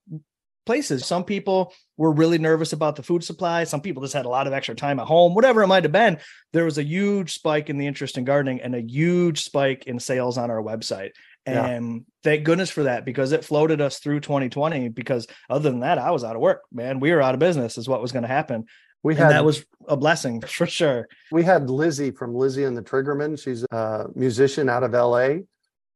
places. 0.65 1.05
Some 1.05 1.23
people 1.23 1.73
were 1.97 2.11
really 2.11 2.37
nervous 2.37 2.73
about 2.73 2.95
the 2.95 3.03
food 3.03 3.23
supply. 3.23 3.63
Some 3.63 3.81
people 3.81 4.01
just 4.01 4.13
had 4.13 4.25
a 4.25 4.29
lot 4.29 4.47
of 4.47 4.53
extra 4.53 4.75
time 4.75 4.99
at 4.99 5.07
home, 5.07 5.33
whatever 5.33 5.61
it 5.63 5.67
might 5.67 5.83
have 5.83 5.91
been. 5.91 6.19
There 6.53 6.65
was 6.65 6.77
a 6.77 6.83
huge 6.83 7.33
spike 7.33 7.69
in 7.69 7.77
the 7.77 7.87
interest 7.87 8.17
in 8.17 8.25
gardening 8.25 8.61
and 8.61 8.75
a 8.75 8.81
huge 8.81 9.43
spike 9.43 9.85
in 9.85 9.99
sales 9.99 10.37
on 10.37 10.51
our 10.51 10.61
website. 10.61 11.11
And 11.45 11.95
yeah. 11.95 12.01
thank 12.23 12.43
goodness 12.43 12.69
for 12.69 12.83
that 12.83 13.03
because 13.03 13.31
it 13.31 13.43
floated 13.43 13.81
us 13.81 13.99
through 13.99 14.19
2020. 14.19 14.89
Because 14.89 15.27
other 15.49 15.69
than 15.69 15.79
that, 15.79 15.97
I 15.97 16.11
was 16.11 16.23
out 16.23 16.35
of 16.35 16.41
work, 16.41 16.61
man. 16.71 16.99
We 16.99 17.11
were 17.11 17.21
out 17.21 17.33
of 17.33 17.39
business, 17.39 17.77
is 17.77 17.89
what 17.89 18.01
was 18.01 18.11
going 18.11 18.23
to 18.23 18.29
happen. 18.29 18.65
We 19.03 19.15
had 19.15 19.27
and 19.27 19.31
that 19.31 19.45
was 19.45 19.65
a 19.87 19.97
blessing 19.97 20.41
for 20.47 20.67
sure. 20.67 21.07
We 21.31 21.43
had 21.43 21.69
Lizzie 21.69 22.11
from 22.11 22.35
Lizzie 22.35 22.65
and 22.65 22.77
the 22.77 22.83
Triggerman. 22.83 23.41
She's 23.41 23.63
a 23.71 24.05
musician 24.15 24.69
out 24.69 24.83
of 24.83 24.93
LA. 24.93 25.39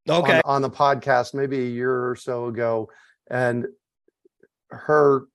Okay. 0.08 0.42
On, 0.46 0.56
on 0.56 0.62
the 0.62 0.70
podcast 0.70 1.34
maybe 1.34 1.60
a 1.60 1.70
year 1.70 2.10
or 2.10 2.16
so 2.16 2.46
ago. 2.48 2.90
And 3.30 3.66
her 4.76 5.28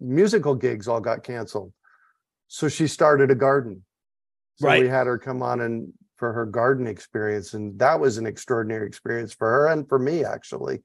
musical 0.00 0.54
gigs 0.54 0.88
all 0.88 1.00
got 1.00 1.22
canceled. 1.22 1.72
So 2.48 2.68
she 2.68 2.86
started 2.86 3.30
a 3.30 3.34
garden. 3.34 3.84
So 4.56 4.66
right. 4.66 4.82
we 4.82 4.88
had 4.88 5.06
her 5.06 5.18
come 5.18 5.42
on 5.42 5.60
and 5.60 5.92
for 6.16 6.32
her 6.32 6.46
garden 6.46 6.86
experience. 6.86 7.54
And 7.54 7.78
that 7.78 8.00
was 8.00 8.18
an 8.18 8.26
extraordinary 8.26 8.86
experience 8.86 9.32
for 9.32 9.48
her 9.48 9.66
and 9.68 9.88
for 9.88 9.98
me, 9.98 10.24
actually. 10.24 10.82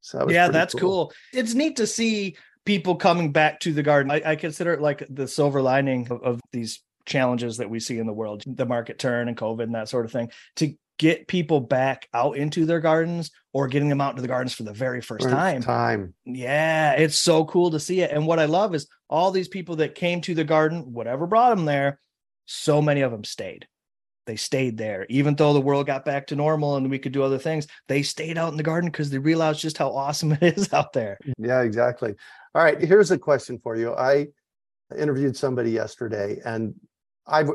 So 0.00 0.18
that 0.18 0.30
yeah, 0.30 0.48
that's 0.48 0.74
cool. 0.74 1.08
cool. 1.08 1.12
It's 1.32 1.54
neat 1.54 1.76
to 1.76 1.86
see 1.86 2.36
people 2.64 2.96
coming 2.96 3.32
back 3.32 3.60
to 3.60 3.72
the 3.72 3.82
garden. 3.82 4.10
I, 4.10 4.22
I 4.24 4.36
consider 4.36 4.72
it 4.72 4.80
like 4.80 5.04
the 5.08 5.26
silver 5.26 5.60
lining 5.62 6.06
of, 6.10 6.22
of 6.22 6.40
these 6.52 6.82
challenges 7.04 7.56
that 7.56 7.70
we 7.70 7.80
see 7.80 7.98
in 7.98 8.06
the 8.06 8.12
world, 8.12 8.44
the 8.46 8.66
market 8.66 8.98
turn 8.98 9.28
and 9.28 9.36
COVID 9.36 9.64
and 9.64 9.74
that 9.74 9.88
sort 9.88 10.04
of 10.04 10.12
thing, 10.12 10.30
to 10.56 10.74
get 10.98 11.28
people 11.28 11.60
back 11.60 12.08
out 12.12 12.36
into 12.36 12.66
their 12.66 12.80
gardens 12.80 13.30
or 13.52 13.68
getting 13.68 13.88
them 13.88 14.00
out 14.00 14.10
into 14.10 14.22
the 14.22 14.28
gardens 14.28 14.52
for 14.52 14.64
the 14.64 14.72
very 14.72 15.00
first, 15.00 15.24
first 15.24 15.34
time. 15.34 15.62
Time. 15.62 16.14
Yeah, 16.24 16.92
it's 16.92 17.16
so 17.16 17.44
cool 17.44 17.70
to 17.70 17.80
see 17.80 18.00
it. 18.00 18.10
And 18.10 18.26
what 18.26 18.38
I 18.38 18.44
love 18.44 18.74
is 18.74 18.88
all 19.08 19.30
these 19.30 19.48
people 19.48 19.76
that 19.76 19.94
came 19.94 20.20
to 20.22 20.34
the 20.34 20.44
garden, 20.44 20.92
whatever 20.92 21.26
brought 21.26 21.50
them 21.50 21.64
there, 21.64 22.00
so 22.46 22.82
many 22.82 23.00
of 23.00 23.12
them 23.12 23.24
stayed. 23.24 23.66
They 24.26 24.36
stayed 24.36 24.76
there, 24.76 25.06
even 25.08 25.36
though 25.36 25.54
the 25.54 25.60
world 25.60 25.86
got 25.86 26.04
back 26.04 26.26
to 26.26 26.36
normal 26.36 26.76
and 26.76 26.90
we 26.90 26.98
could 26.98 27.12
do 27.12 27.22
other 27.22 27.38
things. 27.38 27.66
They 27.86 28.02
stayed 28.02 28.36
out 28.36 28.50
in 28.50 28.58
the 28.58 28.62
garden 28.62 28.90
because 28.90 29.08
they 29.08 29.18
realized 29.18 29.60
just 29.60 29.78
how 29.78 29.88
awesome 29.90 30.32
it 30.40 30.58
is 30.58 30.72
out 30.72 30.92
there. 30.92 31.18
Yeah, 31.38 31.62
exactly. 31.62 32.14
All 32.54 32.62
right, 32.62 32.78
here's 32.78 33.10
a 33.10 33.18
question 33.18 33.58
for 33.62 33.76
you. 33.76 33.94
I 33.94 34.26
interviewed 34.96 35.36
somebody 35.36 35.70
yesterday, 35.70 36.40
and 36.44 36.74
I've 37.26 37.50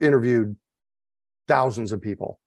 interviewed 0.00 0.56
thousands 1.46 1.92
of 1.92 2.02
people, 2.02 2.38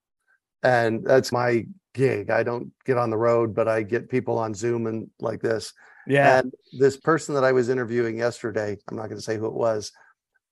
and 0.63 1.03
that's 1.03 1.31
my 1.31 1.65
gig. 1.93 2.29
I 2.29 2.43
don't 2.43 2.71
get 2.85 2.97
on 2.97 3.09
the 3.09 3.17
road, 3.17 3.53
but 3.53 3.67
I 3.67 3.83
get 3.83 4.09
people 4.09 4.37
on 4.37 4.53
Zoom 4.53 4.87
and 4.87 5.09
like 5.19 5.41
this. 5.41 5.73
Yeah. 6.07 6.39
And 6.39 6.53
this 6.73 6.97
person 6.97 7.35
that 7.35 7.43
I 7.43 7.51
was 7.51 7.69
interviewing 7.69 8.17
yesterday, 8.17 8.77
I'm 8.87 8.97
not 8.97 9.07
going 9.07 9.17
to 9.17 9.21
say 9.21 9.37
who 9.37 9.47
it 9.47 9.53
was, 9.53 9.91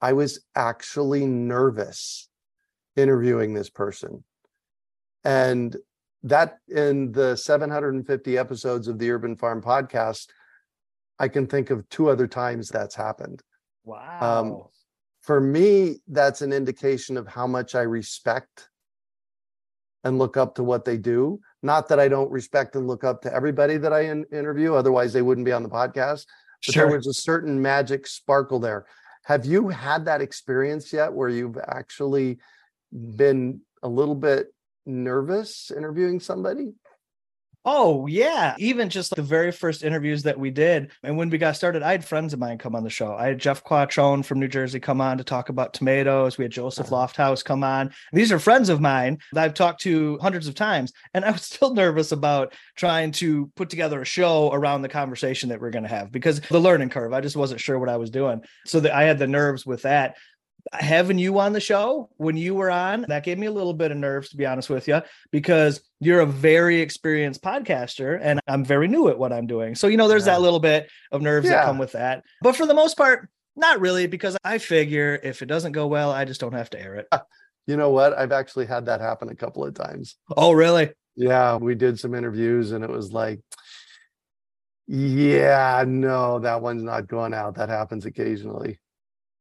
I 0.02 0.14
was 0.14 0.42
actually 0.56 1.26
nervous 1.26 2.30
interviewing 2.96 3.54
this 3.54 3.70
person. 3.70 4.24
And 5.24 5.76
that 6.24 6.58
in 6.68 7.12
the 7.12 7.36
750 7.36 8.38
episodes 8.38 8.88
of 8.88 9.00
the 9.00 9.12
Urban 9.12 9.36
Farm 9.36 9.62
podcast, 9.62 10.28
I 11.18 11.28
can 11.28 11.48
think 11.48 11.70
of 11.70 11.88
two 11.90 12.10
other 12.10 12.28
times 12.28 12.70
that's 12.70 12.96
happened. 12.96 13.42
Um, 13.88 13.94
wow. 13.94 14.40
Um, 14.40 14.64
for 15.22 15.42
me, 15.42 15.98
that's 16.08 16.42
an 16.42 16.54
indication 16.54 17.18
of 17.18 17.28
how 17.28 17.46
much 17.46 17.76
I 17.76 17.82
respect 17.82 18.69
and 20.04 20.18
look 20.18 20.38
up 20.38 20.56
to 20.56 20.64
what 20.64 20.86
they 20.86 20.98
do. 20.98 21.40
Not 21.62 21.90
that 21.90 22.00
I 22.00 22.08
don't 22.08 22.32
respect 22.32 22.76
and 22.76 22.88
look 22.88 23.04
up 23.04 23.22
to 23.24 23.34
everybody 23.34 23.78
that 23.78 23.94
I 23.94 24.02
in- 24.02 24.26
interview, 24.32 24.74
otherwise, 24.74 25.14
they 25.14 25.22
wouldn't 25.22 25.46
be 25.46 25.52
on 25.52 25.64
the 25.64 25.70
podcast. 25.70 26.26
But 26.66 26.74
sure. 26.74 26.88
there 26.88 26.96
was 26.98 27.08
a 27.08 27.14
certain 27.14 27.62
magic 27.62 28.08
sparkle 28.08 28.60
there. 28.60 28.86
Have 29.26 29.46
you 29.46 29.70
had 29.70 30.06
that 30.06 30.22
experience 30.22 30.92
yet 30.92 31.14
where 31.14 31.30
you've 31.30 31.58
actually 31.58 32.40
been 32.92 33.62
a 33.84 33.90
little 33.90 34.16
bit 34.16 34.54
nervous 34.86 35.72
interviewing 35.76 36.20
somebody? 36.20 36.74
Oh, 37.66 38.08
yeah. 38.08 38.56
Even 38.58 38.90
just 38.90 39.16
the 39.16 39.22
very 39.22 39.52
first 39.52 39.84
interviews 39.84 40.24
that 40.24 40.40
we 40.40 40.50
did. 40.50 40.92
And 41.04 41.18
when 41.18 41.30
we 41.30 41.38
got 41.38 41.58
started, 41.58 41.84
I 41.84 41.92
had 41.92 42.06
friends 42.06 42.34
of 42.34 42.40
mine 42.40 42.58
come 42.58 42.74
on 42.74 42.84
the 42.84 42.90
show. 42.90 43.14
I 43.14 43.28
had 43.28 43.40
Jeff 43.40 43.64
Quattrone 43.66 44.24
from 44.24 44.40
New 44.40 44.48
Jersey 44.48 44.80
come 44.80 45.02
on 45.02 45.18
to 45.18 45.26
talk 45.26 45.50
about 45.50 45.74
tomatoes. 45.74 46.38
We 46.38 46.46
had 46.46 46.52
Joseph 46.52 46.92
uh-huh. 46.92 47.08
Lofthouse 47.08 47.44
come 47.44 47.64
on. 47.64 47.92
These 48.14 48.32
are 48.32 48.40
friends 48.40 48.70
of 48.70 48.80
mine 48.80 49.18
that 49.34 49.44
I've 49.44 49.54
talked 49.54 49.82
to 49.82 50.18
hundreds 50.22 50.48
of 50.48 50.56
times. 50.56 50.94
And 51.14 51.26
I 51.26 51.32
was 51.32 51.42
still 51.50 51.74
nervous 51.74 52.14
about 52.14 52.54
trying 52.78 53.12
to 53.14 53.52
put 53.56 53.70
together 53.70 54.02
a 54.02 54.06
show 54.06 54.52
around 54.54 54.82
the 54.82 54.90
conversation 54.90 55.50
that 55.50 55.60
we're 55.60 55.70
going 55.70 55.84
to 55.84 55.90
have 55.90 56.12
because 56.12 56.40
the 56.40 56.60
learning 56.60 56.90
curve, 56.90 57.12
I 57.12 57.20
just 57.20 57.36
wasn't 57.36 57.60
sure 57.60 57.78
what 57.78 57.90
I 57.90 57.98
was 57.98 58.10
doing. 58.10 58.42
So 58.66 58.80
that 58.80 58.96
I 58.96 59.04
had 59.04 59.20
the 59.20 59.28
nerves 59.28 59.66
with 59.66 59.82
that 59.82 60.16
having 60.74 61.18
you 61.18 61.40
on 61.40 61.54
the 61.54 61.60
show 61.60 62.10
when 62.18 62.38
you 62.38 62.54
were 62.54 62.70
on 62.70 63.06
that 63.08 63.24
gave 63.24 63.38
me 63.38 63.48
a 63.48 63.52
little 63.52 63.74
bit 63.74 63.92
of 63.92 63.98
nerves 63.98 64.30
to 64.30 64.38
be 64.38 64.46
honest 64.46 64.70
with 64.70 64.88
you 64.88 65.02
because 65.32 65.82
you're 66.00 66.22
a 66.22 66.26
very 66.26 66.80
experienced 66.80 67.42
podcaster 67.42 68.20
and 68.22 68.40
i'm 68.48 68.64
very 68.64 68.88
new 68.88 69.10
at 69.10 69.18
what 69.18 69.34
i'm 69.34 69.48
doing. 69.48 69.76
So 69.76 69.88
you 69.88 69.98
know 69.98 70.08
there's 70.08 70.28
yeah. 70.28 70.34
that 70.34 70.42
little 70.42 70.60
bit 70.60 70.90
of 71.12 71.22
nerves 71.22 71.46
yeah. 71.46 71.54
that 71.54 71.66
come 71.66 71.78
with 71.78 71.94
that. 71.94 72.24
But 72.42 72.56
for 72.56 72.66
the 72.66 72.74
most 72.74 72.98
part 72.98 73.30
not 73.56 73.82
really 73.82 74.08
because 74.08 74.38
i 74.44 74.58
figure 74.58 75.20
if 75.22 75.42
it 75.42 75.48
doesn't 75.48 75.74
go 75.74 75.86
well 75.86 76.12
i 76.12 76.24
just 76.24 76.40
don't 76.40 76.54
have 76.54 76.70
to 76.72 76.82
air 76.82 76.96
it. 76.96 77.08
You 77.68 77.78
know 77.78 77.92
what? 77.92 78.18
I've 78.18 78.32
actually 78.32 78.66
had 78.66 78.88
that 78.88 79.00
happen 79.00 79.30
a 79.30 79.36
couple 79.36 79.64
of 79.64 79.76
times. 79.76 80.16
Oh 80.36 80.54
really? 80.54 80.90
Yeah 81.16 81.58
we 81.58 81.76
did 81.76 82.00
some 82.00 82.16
interviews 82.16 82.72
and 82.72 82.84
it 82.84 82.90
was 82.90 83.12
like 83.12 83.42
yeah 84.88 85.84
no 85.88 86.40
that 86.40 86.64
one's 86.64 86.82
not 86.82 87.08
going 87.08 87.34
out. 87.34 87.56
That 87.56 87.70
happens 87.70 88.08
occasionally 88.08 88.80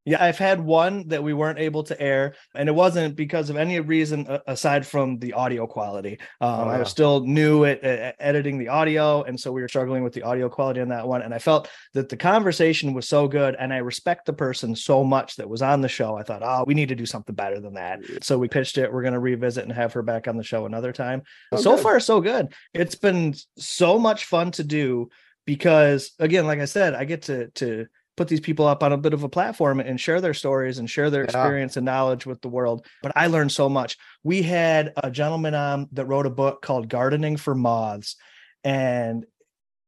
yeah, 0.09 0.23
I've 0.23 0.39
had 0.39 0.59
one 0.59 1.07
that 1.09 1.23
we 1.23 1.33
weren't 1.33 1.59
able 1.59 1.83
to 1.83 2.01
air, 2.01 2.33
and 2.55 2.67
it 2.67 2.71
wasn't 2.71 3.15
because 3.15 3.51
of 3.51 3.57
any 3.57 3.79
reason 3.79 4.39
aside 4.47 4.87
from 4.87 5.19
the 5.19 5.33
audio 5.33 5.67
quality. 5.67 6.17
Um, 6.41 6.61
oh. 6.61 6.67
I 6.67 6.79
was 6.79 6.89
still 6.89 7.21
new 7.27 7.63
at, 7.65 7.83
at, 7.83 8.15
editing 8.19 8.57
the 8.57 8.69
audio, 8.69 9.21
and 9.21 9.39
so 9.39 9.51
we 9.51 9.61
were 9.61 9.67
struggling 9.67 10.03
with 10.03 10.13
the 10.13 10.23
audio 10.23 10.49
quality 10.49 10.81
on 10.81 10.87
that 10.89 11.07
one. 11.07 11.21
And 11.21 11.31
I 11.31 11.37
felt 11.37 11.69
that 11.93 12.09
the 12.09 12.17
conversation 12.17 12.95
was 12.95 13.07
so 13.07 13.27
good, 13.27 13.55
and 13.59 13.71
I 13.71 13.77
respect 13.77 14.25
the 14.25 14.33
person 14.33 14.75
so 14.75 15.03
much 15.03 15.35
that 15.35 15.47
was 15.47 15.61
on 15.61 15.81
the 15.81 15.87
show. 15.87 16.17
I 16.17 16.23
thought, 16.23 16.41
oh, 16.43 16.63
we 16.65 16.73
need 16.73 16.89
to 16.89 16.95
do 16.95 17.05
something 17.05 17.35
better 17.35 17.59
than 17.59 17.75
that. 17.75 17.99
So 18.23 18.39
we 18.39 18.47
pitched 18.47 18.79
it. 18.79 18.91
We're 18.91 19.03
going 19.03 19.13
to 19.13 19.19
revisit 19.19 19.63
and 19.63 19.73
have 19.73 19.93
her 19.93 20.01
back 20.01 20.27
on 20.27 20.37
the 20.37 20.43
show 20.43 20.65
another 20.65 20.91
time. 20.91 21.21
Oh, 21.51 21.57
so 21.57 21.75
good. 21.75 21.83
far, 21.83 21.99
so 21.99 22.19
good. 22.19 22.51
It's 22.73 22.95
been 22.95 23.35
so 23.59 23.99
much 23.99 24.25
fun 24.25 24.49
to 24.53 24.63
do 24.63 25.09
because, 25.45 26.13
again, 26.17 26.47
like 26.47 26.59
I 26.59 26.65
said, 26.65 26.95
I 26.95 27.05
get 27.05 27.21
to 27.23 27.49
to 27.49 27.85
put 28.19 28.27
these 28.27 28.41
people 28.41 28.67
up 28.67 28.83
on 28.83 28.91
a 28.91 28.97
bit 28.97 29.13
of 29.13 29.23
a 29.23 29.29
platform 29.29 29.79
and 29.79 29.97
share 29.97 30.19
their 30.19 30.33
stories 30.33 30.77
and 30.77 30.89
share 30.89 31.09
their 31.09 31.23
experience 31.23 31.77
and 31.77 31.85
knowledge 31.85 32.25
with 32.25 32.41
the 32.41 32.49
world. 32.49 32.85
But 33.01 33.13
I 33.15 33.27
learned 33.27 33.53
so 33.53 33.69
much. 33.69 33.97
We 34.23 34.41
had 34.41 34.91
a 34.97 35.09
gentleman 35.09 35.55
on 35.55 35.87
that 35.93 36.03
wrote 36.05 36.25
a 36.25 36.29
book 36.29 36.61
called 36.61 36.89
Gardening 36.89 37.37
for 37.37 37.55
Moths. 37.55 38.17
And 38.65 39.25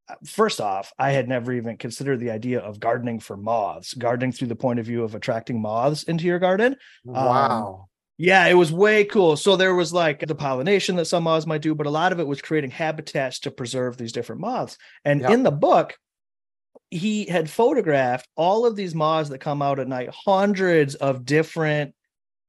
uh, 0.08 0.16
first 0.26 0.62
off, 0.62 0.94
I 0.98 1.12
had 1.12 1.28
never 1.28 1.52
even 1.52 1.76
considered 1.76 2.22
the 2.22 2.32
idea 2.32 2.62
of 2.62 2.80
gardening 2.80 3.20
for 3.20 3.36
moths, 3.36 3.94
gardening 3.94 4.32
through 4.32 4.48
the 4.48 4.56
point 4.56 4.80
of 4.80 4.86
view 4.86 5.04
of 5.04 5.14
attracting 5.14 5.62
moths 5.62 6.04
into 6.04 6.24
your 6.24 6.40
garden. 6.40 6.78
Wow. 7.04 7.82
Um, 7.82 7.86
yeah, 8.18 8.48
it 8.48 8.54
was 8.54 8.72
way 8.72 9.04
cool. 9.04 9.36
So 9.36 9.58
there 9.58 9.76
was 9.76 9.92
like 9.92 10.26
the 10.26 10.36
pollination 10.36 10.96
that 10.96 11.06
some 11.06 11.24
moths 11.24 11.46
might 11.46 11.62
do, 11.62 11.76
but 11.76 11.86
a 11.86 11.90
lot 11.90 12.14
of 12.14 12.22
it 12.22 12.28
was 12.28 12.42
creating 12.42 12.72
habitats 12.72 13.40
to 13.40 13.52
preserve 13.52 13.98
these 13.98 14.14
different 14.14 14.40
moths. 14.40 14.78
And 15.04 15.20
yep. 15.20 15.32
in 15.32 15.44
the 15.44 15.52
book, 15.52 15.98
he 16.92 17.26
had 17.26 17.50
photographed 17.50 18.28
all 18.36 18.66
of 18.66 18.76
these 18.76 18.94
moths 18.94 19.30
that 19.30 19.40
come 19.40 19.62
out 19.62 19.80
at 19.80 19.88
night, 19.88 20.10
hundreds 20.14 20.96
of 20.96 21.26
different 21.26 21.96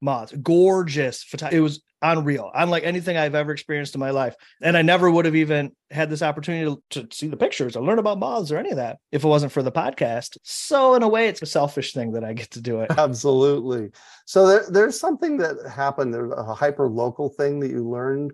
moths, 0.00 0.34
gorgeous. 0.42 1.24
It 1.50 1.60
was 1.60 1.80
unreal, 2.02 2.50
unlike 2.52 2.82
anything 2.82 3.16
I've 3.16 3.36
ever 3.36 3.52
experienced 3.52 3.94
in 3.94 4.00
my 4.00 4.10
life. 4.10 4.34
And 4.60 4.76
I 4.76 4.82
never 4.82 5.08
would 5.08 5.24
have 5.24 5.36
even 5.36 5.70
had 5.92 6.10
this 6.10 6.22
opportunity 6.22 6.76
to, 6.90 7.04
to 7.04 7.16
see 7.16 7.28
the 7.28 7.36
pictures 7.36 7.76
or 7.76 7.84
learn 7.84 8.00
about 8.00 8.18
moths 8.18 8.50
or 8.50 8.58
any 8.58 8.70
of 8.70 8.76
that 8.76 8.98
if 9.12 9.24
it 9.24 9.28
wasn't 9.28 9.52
for 9.52 9.62
the 9.62 9.72
podcast. 9.72 10.36
So, 10.42 10.94
in 10.94 11.04
a 11.04 11.08
way, 11.08 11.28
it's 11.28 11.42
a 11.42 11.46
selfish 11.46 11.92
thing 11.92 12.12
that 12.12 12.24
I 12.24 12.32
get 12.32 12.50
to 12.52 12.60
do 12.60 12.80
it. 12.80 12.90
Absolutely. 12.98 13.90
So, 14.26 14.46
there, 14.48 14.64
there's 14.68 14.98
something 14.98 15.36
that 15.38 15.70
happened, 15.72 16.12
there's 16.12 16.32
a 16.32 16.54
hyper 16.54 16.88
local 16.88 17.28
thing 17.28 17.60
that 17.60 17.70
you 17.70 17.88
learned 17.88 18.32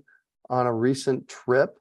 on 0.48 0.66
a 0.66 0.72
recent 0.72 1.28
trip. 1.28 1.78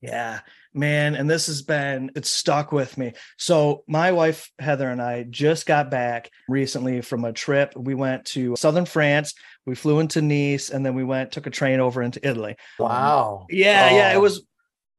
Yeah 0.00 0.40
man 0.74 1.14
and 1.14 1.28
this 1.28 1.46
has 1.46 1.62
been 1.62 2.10
it's 2.14 2.30
stuck 2.30 2.72
with 2.72 2.96
me 2.96 3.12
so 3.36 3.84
my 3.86 4.12
wife 4.12 4.50
heather 4.58 4.88
and 4.88 5.02
i 5.02 5.22
just 5.24 5.66
got 5.66 5.90
back 5.90 6.30
recently 6.48 7.00
from 7.00 7.24
a 7.24 7.32
trip 7.32 7.72
we 7.76 7.94
went 7.94 8.24
to 8.24 8.56
southern 8.56 8.86
france 8.86 9.34
we 9.66 9.74
flew 9.74 10.00
into 10.00 10.22
nice 10.22 10.70
and 10.70 10.84
then 10.84 10.94
we 10.94 11.04
went 11.04 11.32
took 11.32 11.46
a 11.46 11.50
train 11.50 11.80
over 11.80 12.02
into 12.02 12.26
italy 12.26 12.56
wow 12.78 13.46
yeah 13.50 13.88
oh. 13.90 13.96
yeah 13.96 14.12
it 14.12 14.16
oh. 14.16 14.20
was 14.20 14.46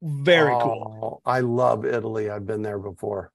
very 0.02 0.54
oh, 0.54 0.60
cool 0.60 1.22
i 1.26 1.40
love 1.40 1.86
italy 1.86 2.30
i've 2.30 2.46
been 2.46 2.62
there 2.62 2.80
before 2.80 3.32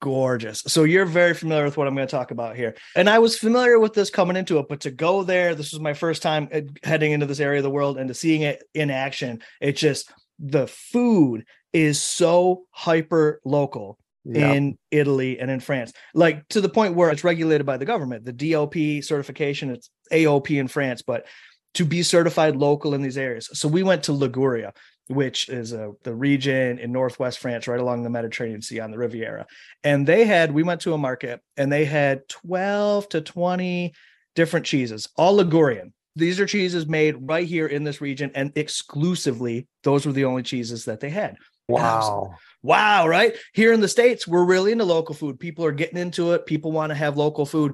gorgeous. 0.00 0.62
So 0.66 0.84
you're 0.84 1.06
very 1.06 1.32
familiar 1.32 1.64
with 1.64 1.78
what 1.78 1.86
I'm 1.86 1.94
going 1.94 2.06
to 2.06 2.10
talk 2.10 2.30
about 2.30 2.56
here. 2.56 2.74
And 2.94 3.08
I 3.08 3.20
was 3.20 3.38
familiar 3.38 3.78
with 3.78 3.94
this 3.94 4.10
coming 4.10 4.36
into 4.36 4.58
it, 4.58 4.66
but 4.68 4.80
to 4.80 4.90
go 4.90 5.22
there, 5.22 5.54
this 5.54 5.72
was 5.72 5.80
my 5.80 5.94
first 5.94 6.20
time 6.20 6.46
uh, 6.52 6.60
heading 6.82 7.12
into 7.12 7.24
this 7.24 7.40
area 7.40 7.60
of 7.60 7.62
the 7.62 7.70
world 7.70 7.96
and 7.96 8.08
to 8.08 8.14
seeing 8.14 8.42
it 8.42 8.62
in 8.74 8.90
action, 8.90 9.40
it 9.62 9.78
just 9.78 10.12
the 10.38 10.66
food 10.66 11.44
is 11.72 12.00
so 12.00 12.64
hyper 12.70 13.40
local 13.44 13.98
in 14.32 14.78
Italy 14.90 15.38
and 15.38 15.50
in 15.50 15.60
France, 15.60 15.92
like 16.14 16.48
to 16.48 16.60
the 16.60 16.68
point 16.68 16.94
where 16.94 17.10
it's 17.10 17.24
regulated 17.24 17.66
by 17.66 17.76
the 17.76 17.84
government. 17.84 18.24
The 18.24 18.52
DOP 18.52 19.04
certification, 19.04 19.70
it's 19.70 19.90
AOP 20.10 20.58
in 20.58 20.68
France, 20.68 21.02
but 21.02 21.26
to 21.74 21.84
be 21.84 22.02
certified 22.02 22.56
local 22.56 22.94
in 22.94 23.02
these 23.02 23.18
areas. 23.18 23.50
So 23.52 23.68
we 23.68 23.82
went 23.82 24.04
to 24.04 24.12
Liguria, 24.12 24.72
which 25.08 25.48
is 25.48 25.72
a, 25.72 25.92
the 26.04 26.14
region 26.14 26.78
in 26.78 26.92
northwest 26.92 27.38
France, 27.38 27.68
right 27.68 27.80
along 27.80 28.02
the 28.02 28.10
Mediterranean 28.10 28.62
Sea 28.62 28.80
on 28.80 28.90
the 28.90 28.98
Riviera. 28.98 29.46
And 29.82 30.06
they 30.06 30.24
had, 30.24 30.52
we 30.52 30.62
went 30.62 30.80
to 30.82 30.94
a 30.94 30.98
market 30.98 31.40
and 31.56 31.70
they 31.70 31.84
had 31.84 32.26
12 32.28 33.08
to 33.10 33.20
20 33.20 33.92
different 34.34 34.66
cheeses, 34.66 35.08
all 35.16 35.36
Ligurian. 35.36 35.92
These 36.16 36.38
are 36.40 36.46
cheeses 36.46 36.86
made 36.86 37.16
right 37.20 37.46
here 37.46 37.66
in 37.66 37.84
this 37.84 38.00
region, 38.00 38.30
and 38.34 38.52
exclusively, 38.56 39.66
those 39.82 40.06
were 40.06 40.12
the 40.12 40.24
only 40.24 40.42
cheeses 40.42 40.84
that 40.84 41.00
they 41.00 41.10
had. 41.10 41.36
Wow. 41.68 42.34
wow, 42.62 43.08
right? 43.08 43.34
Here 43.54 43.72
in 43.72 43.80
the 43.80 43.88
States, 43.88 44.28
we're 44.28 44.44
really 44.44 44.72
into 44.72 44.84
local 44.84 45.14
food. 45.14 45.40
People 45.40 45.64
are 45.64 45.72
getting 45.72 45.98
into 45.98 46.32
it. 46.32 46.46
People 46.46 46.72
want 46.72 46.90
to 46.90 46.94
have 46.94 47.16
local 47.16 47.46
food. 47.46 47.72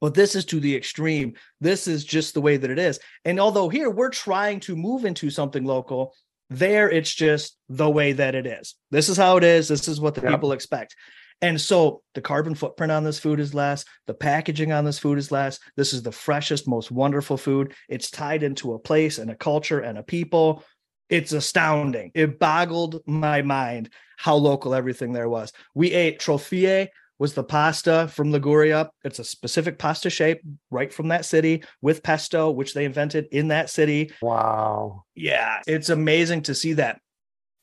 But 0.00 0.14
this 0.14 0.34
is 0.34 0.44
to 0.46 0.60
the 0.60 0.76
extreme. 0.76 1.34
This 1.60 1.88
is 1.88 2.04
just 2.04 2.34
the 2.34 2.40
way 2.40 2.56
that 2.56 2.70
it 2.70 2.78
is. 2.78 3.00
And 3.24 3.40
although 3.40 3.68
here 3.68 3.88
we're 3.88 4.10
trying 4.10 4.60
to 4.60 4.76
move 4.76 5.04
into 5.04 5.30
something 5.30 5.64
local, 5.64 6.14
there 6.50 6.90
it's 6.90 7.12
just 7.12 7.56
the 7.68 7.88
way 7.88 8.12
that 8.12 8.34
it 8.34 8.46
is. 8.46 8.74
This 8.90 9.08
is 9.08 9.16
how 9.16 9.36
it 9.38 9.44
is. 9.44 9.68
This 9.68 9.88
is 9.88 10.00
what 10.00 10.14
the 10.14 10.20
yep. 10.20 10.32
people 10.32 10.52
expect. 10.52 10.94
And 11.42 11.60
so 11.60 12.02
the 12.14 12.22
carbon 12.22 12.54
footprint 12.54 12.92
on 12.92 13.04
this 13.04 13.18
food 13.18 13.40
is 13.40 13.52
less. 13.52 13.84
The 14.06 14.14
packaging 14.14 14.72
on 14.72 14.84
this 14.84 14.98
food 14.98 15.18
is 15.18 15.30
less. 15.30 15.58
This 15.76 15.92
is 15.92 16.02
the 16.02 16.12
freshest, 16.12 16.66
most 16.66 16.90
wonderful 16.90 17.36
food. 17.36 17.74
It's 17.88 18.10
tied 18.10 18.42
into 18.42 18.72
a 18.72 18.78
place 18.78 19.18
and 19.18 19.30
a 19.30 19.36
culture 19.36 19.80
and 19.80 19.98
a 19.98 20.02
people 20.02 20.64
it's 21.08 21.32
astounding. 21.32 22.10
It 22.14 22.38
boggled 22.38 23.00
my 23.06 23.42
mind 23.42 23.90
how 24.16 24.36
local 24.36 24.74
everything 24.74 25.12
there 25.12 25.28
was. 25.28 25.52
We 25.74 25.92
ate 25.92 26.18
trofie, 26.18 26.88
was 27.18 27.32
the 27.32 27.44
pasta 27.44 28.08
from 28.12 28.30
Liguria. 28.30 28.90
It's 29.04 29.18
a 29.18 29.24
specific 29.24 29.78
pasta 29.78 30.10
shape 30.10 30.42
right 30.70 30.92
from 30.92 31.08
that 31.08 31.24
city 31.24 31.64
with 31.80 32.02
pesto, 32.02 32.50
which 32.50 32.74
they 32.74 32.84
invented 32.84 33.28
in 33.32 33.48
that 33.48 33.70
city. 33.70 34.12
Wow. 34.20 35.04
Yeah, 35.14 35.62
it's 35.66 35.88
amazing 35.88 36.42
to 36.42 36.54
see 36.54 36.74
that. 36.74 37.00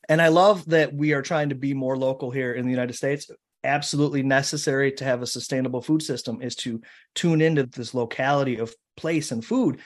And 0.09 0.21
I 0.21 0.29
love 0.29 0.65
that 0.65 0.93
we 0.93 1.13
are 1.13 1.21
trying 1.21 1.49
to 1.49 1.55
be 1.55 1.73
more 1.73 1.97
local 1.97 2.31
here 2.31 2.51
in 2.53 2.65
the 2.65 2.71
United 2.71 2.93
States. 2.93 3.29
Absolutely 3.63 4.23
necessary 4.23 4.91
to 4.93 5.03
have 5.03 5.21
a 5.21 5.27
sustainable 5.27 5.81
food 5.81 6.01
system 6.01 6.41
is 6.41 6.55
to 6.57 6.81
tune 7.15 7.41
into 7.41 7.65
this 7.65 7.93
locality 7.93 8.57
of 8.57 8.73
place 8.97 9.31
and 9.31 9.43
food. 9.43 9.79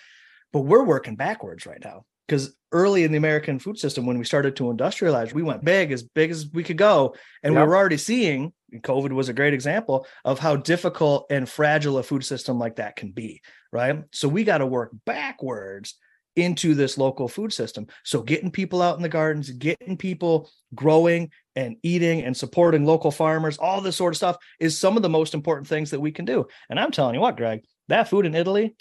But 0.54 0.62
we're 0.62 0.84
working 0.84 1.16
backwards 1.16 1.66
right 1.66 1.82
now 1.84 2.06
because 2.28 2.56
early 2.72 3.04
in 3.04 3.12
the 3.12 3.18
American 3.18 3.60
food 3.60 3.78
system, 3.78 4.06
when 4.06 4.18
we 4.18 4.26
started 4.26 4.56
to 4.58 4.66
industrialize, 4.66 5.34
we 5.34 5.44
went 5.44 5.64
big, 5.64 5.92
as 5.92 6.04
big 6.04 6.32
as 6.32 6.48
we 6.52 6.64
could 6.64 6.78
go. 6.78 7.16
And 7.44 7.54
yep. 7.54 7.62
we 7.62 7.68
were 7.68 7.78
already 7.78 7.98
seeing 7.98 8.54
COVID 8.74 9.12
was 9.14 9.30
a 9.30 9.34
great 9.34 9.54
example 9.54 10.06
of 10.26 10.40
how 10.40 10.58
difficult 10.58 11.28
and 11.30 11.48
fragile 11.48 11.98
a 11.98 12.04
food 12.04 12.26
system 12.26 12.60
like 12.60 12.78
that 12.78 12.96
can 12.96 13.12
be. 13.12 13.42
Right. 13.72 14.04
So 14.12 14.28
we 14.28 14.44
got 14.44 14.60
to 14.60 14.66
work 14.66 14.92
backwards 15.06 15.96
into 16.38 16.76
this 16.76 16.98
local 16.98 17.28
food 17.28 17.52
system. 17.52 17.88
So 18.04 18.22
getting 18.22 18.52
people 18.52 18.82
out 18.82 18.96
in 18.96 19.02
the 19.02 19.10
gardens, 19.10 19.50
getting 19.50 19.98
people 19.98 20.50
growing 20.76 21.32
and 21.56 21.76
eating 21.82 22.24
and 22.24 22.38
supporting 22.38 22.86
local 22.86 23.12
farmers, 23.12 23.58
all 23.58 23.82
this 23.82 23.96
sort 23.96 24.14
of 24.14 24.18
stuff 24.18 24.38
is 24.60 24.78
some 24.78 24.96
of 24.96 25.04
the 25.04 25.10
most 25.10 25.34
important 25.34 25.68
things 25.68 25.90
that 25.92 26.00
we 26.00 26.12
can 26.12 26.26
do. 26.26 26.46
And 26.70 26.80
I'm 26.80 26.92
telling 26.92 27.16
you 27.16 27.22
what, 27.22 27.38
Greg, 27.38 27.64
that 27.88 28.08
food 28.08 28.26
in 28.26 28.36
Italy, 28.36 28.76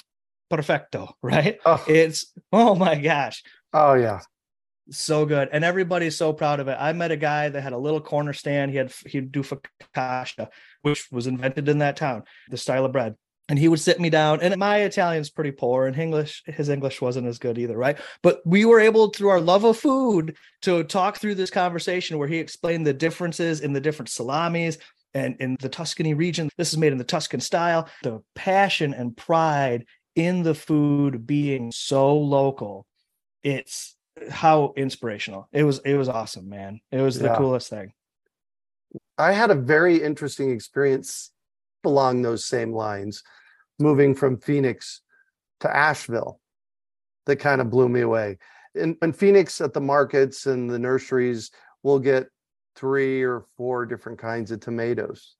perfecto, 0.50 1.16
right? 1.22 1.58
Oh. 1.64 1.82
It's 1.88 2.32
oh 2.52 2.74
my 2.74 2.94
gosh. 2.94 3.42
Oh 3.72 3.94
yeah. 3.94 4.20
So 4.90 5.26
good. 5.26 5.48
And 5.50 5.64
everybody's 5.64 6.16
so 6.16 6.32
proud 6.32 6.60
of 6.60 6.68
it. 6.68 6.76
I 6.78 6.92
met 6.92 7.10
a 7.10 7.16
guy 7.16 7.48
that 7.48 7.60
had 7.60 7.72
a 7.72 7.78
little 7.78 8.00
corner 8.00 8.32
stand. 8.32 8.70
He 8.70 8.76
had 8.76 8.92
he'd 9.06 9.32
do 9.32 9.42
focaccia, 9.42 10.48
which 10.82 11.10
was 11.10 11.26
invented 11.26 11.68
in 11.68 11.78
that 11.78 11.96
town, 11.96 12.22
the 12.50 12.56
style 12.56 12.84
of 12.84 12.92
bread. 12.92 13.16
And 13.48 13.58
he 13.58 13.68
would 13.68 13.78
sit 13.78 14.00
me 14.00 14.10
down. 14.10 14.40
And 14.40 14.56
my 14.56 14.78
Italian's 14.78 15.30
pretty 15.30 15.52
poor, 15.52 15.86
and 15.86 15.96
English, 15.96 16.42
his 16.46 16.68
English 16.68 17.00
wasn't 17.00 17.28
as 17.28 17.38
good 17.38 17.58
either, 17.58 17.76
right? 17.76 17.96
But 18.22 18.40
we 18.44 18.64
were 18.64 18.80
able, 18.80 19.10
through 19.10 19.28
our 19.28 19.40
love 19.40 19.64
of 19.64 19.76
food, 19.76 20.36
to 20.62 20.82
talk 20.82 21.18
through 21.18 21.36
this 21.36 21.50
conversation 21.50 22.18
where 22.18 22.26
he 22.26 22.38
explained 22.38 22.86
the 22.86 22.92
differences 22.92 23.60
in 23.60 23.72
the 23.72 23.80
different 23.80 24.08
salamis, 24.08 24.78
and 25.14 25.36
in 25.40 25.56
the 25.60 25.68
Tuscany 25.68 26.12
region. 26.12 26.50
This 26.58 26.72
is 26.72 26.78
made 26.78 26.92
in 26.92 26.98
the 26.98 27.04
Tuscan 27.04 27.40
style. 27.40 27.88
The 28.02 28.22
passion 28.34 28.92
and 28.92 29.16
pride 29.16 29.86
in 30.16 30.42
the 30.42 30.54
food 30.54 31.26
being 31.26 31.70
so 31.70 32.16
local 32.16 32.86
it's 33.42 33.94
how 34.30 34.72
inspirational 34.76 35.46
it 35.52 35.62
was 35.62 35.78
it 35.80 35.94
was 35.94 36.08
awesome 36.08 36.48
man 36.48 36.80
it 36.90 37.00
was 37.02 37.18
the 37.18 37.26
yeah. 37.26 37.36
coolest 37.36 37.68
thing 37.68 37.92
i 39.18 39.30
had 39.30 39.50
a 39.50 39.54
very 39.54 40.02
interesting 40.02 40.50
experience 40.50 41.30
along 41.86 42.22
those 42.22 42.44
same 42.44 42.72
lines 42.72 43.22
moving 43.78 44.14
from 44.14 44.38
phoenix 44.38 45.00
to 45.60 45.74
asheville 45.74 46.40
that 47.26 47.36
kind 47.36 47.60
of 47.60 47.70
blew 47.70 47.88
me 47.88 48.00
away 48.00 48.36
in, 48.74 48.96
in 49.02 49.12
phoenix 49.12 49.60
at 49.60 49.72
the 49.72 49.80
markets 49.80 50.46
and 50.46 50.68
the 50.68 50.78
nurseries 50.78 51.50
we'll 51.82 51.98
get 51.98 52.28
three 52.74 53.22
or 53.22 53.46
four 53.56 53.86
different 53.86 54.18
kinds 54.18 54.50
of 54.50 54.60
tomatoes 54.60 55.36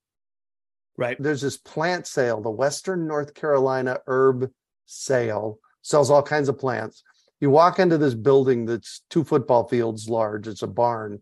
right 0.96 1.16
there's 1.20 1.42
this 1.42 1.58
plant 1.58 2.06
sale 2.06 2.40
the 2.40 2.50
western 2.50 3.06
north 3.06 3.34
carolina 3.34 3.98
herb 4.06 4.50
sale, 4.86 5.58
sells 5.82 6.10
all 6.10 6.22
kinds 6.22 6.48
of 6.48 6.58
plants. 6.58 7.02
You 7.40 7.50
walk 7.50 7.78
into 7.78 7.98
this 7.98 8.14
building 8.14 8.64
that's 8.64 9.02
two 9.10 9.24
football 9.24 9.68
fields 9.68 10.08
large, 10.08 10.48
it's 10.48 10.62
a 10.62 10.66
barn. 10.66 11.20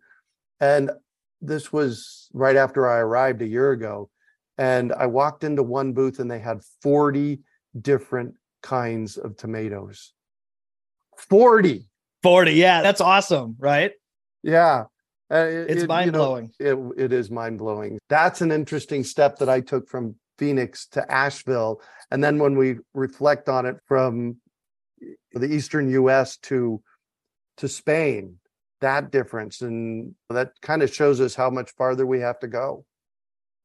And 0.60 0.90
this 1.40 1.72
was 1.72 2.28
right 2.32 2.56
after 2.56 2.88
I 2.88 2.98
arrived 2.98 3.42
a 3.42 3.48
year 3.48 3.72
ago. 3.72 4.10
And 4.58 4.92
I 4.92 5.06
walked 5.06 5.44
into 5.44 5.62
one 5.62 5.92
booth 5.92 6.18
and 6.18 6.30
they 6.30 6.38
had 6.38 6.62
40 6.82 7.40
different 7.80 8.34
kinds 8.62 9.16
of 9.16 9.36
tomatoes. 9.36 10.12
40. 11.16 11.88
40. 12.22 12.52
Yeah, 12.52 12.82
that's 12.82 13.00
awesome, 13.00 13.56
right? 13.58 13.92
Yeah. 14.42 14.84
Uh, 15.32 15.36
it, 15.36 15.70
it's 15.70 15.86
mind 15.86 16.12
blowing. 16.12 16.52
Know, 16.60 16.92
it, 16.96 17.04
it 17.04 17.12
is 17.12 17.30
mind 17.30 17.58
blowing. 17.58 17.98
That's 18.08 18.40
an 18.40 18.52
interesting 18.52 19.02
step 19.04 19.38
that 19.38 19.48
I 19.48 19.60
took 19.60 19.88
from 19.88 20.16
Phoenix 20.38 20.86
to 20.88 21.10
Asheville. 21.10 21.80
And 22.10 22.22
then 22.22 22.38
when 22.38 22.56
we 22.56 22.76
reflect 22.92 23.48
on 23.48 23.66
it 23.66 23.76
from 23.86 24.36
the 25.32 25.46
eastern 25.46 25.90
US 25.90 26.36
to 26.38 26.82
to 27.56 27.68
Spain, 27.68 28.38
that 28.80 29.10
difference 29.10 29.60
and 29.60 30.14
that 30.28 30.52
kind 30.60 30.82
of 30.82 30.92
shows 30.92 31.20
us 31.20 31.34
how 31.34 31.50
much 31.50 31.70
farther 31.72 32.06
we 32.06 32.20
have 32.20 32.38
to 32.40 32.48
go. 32.48 32.84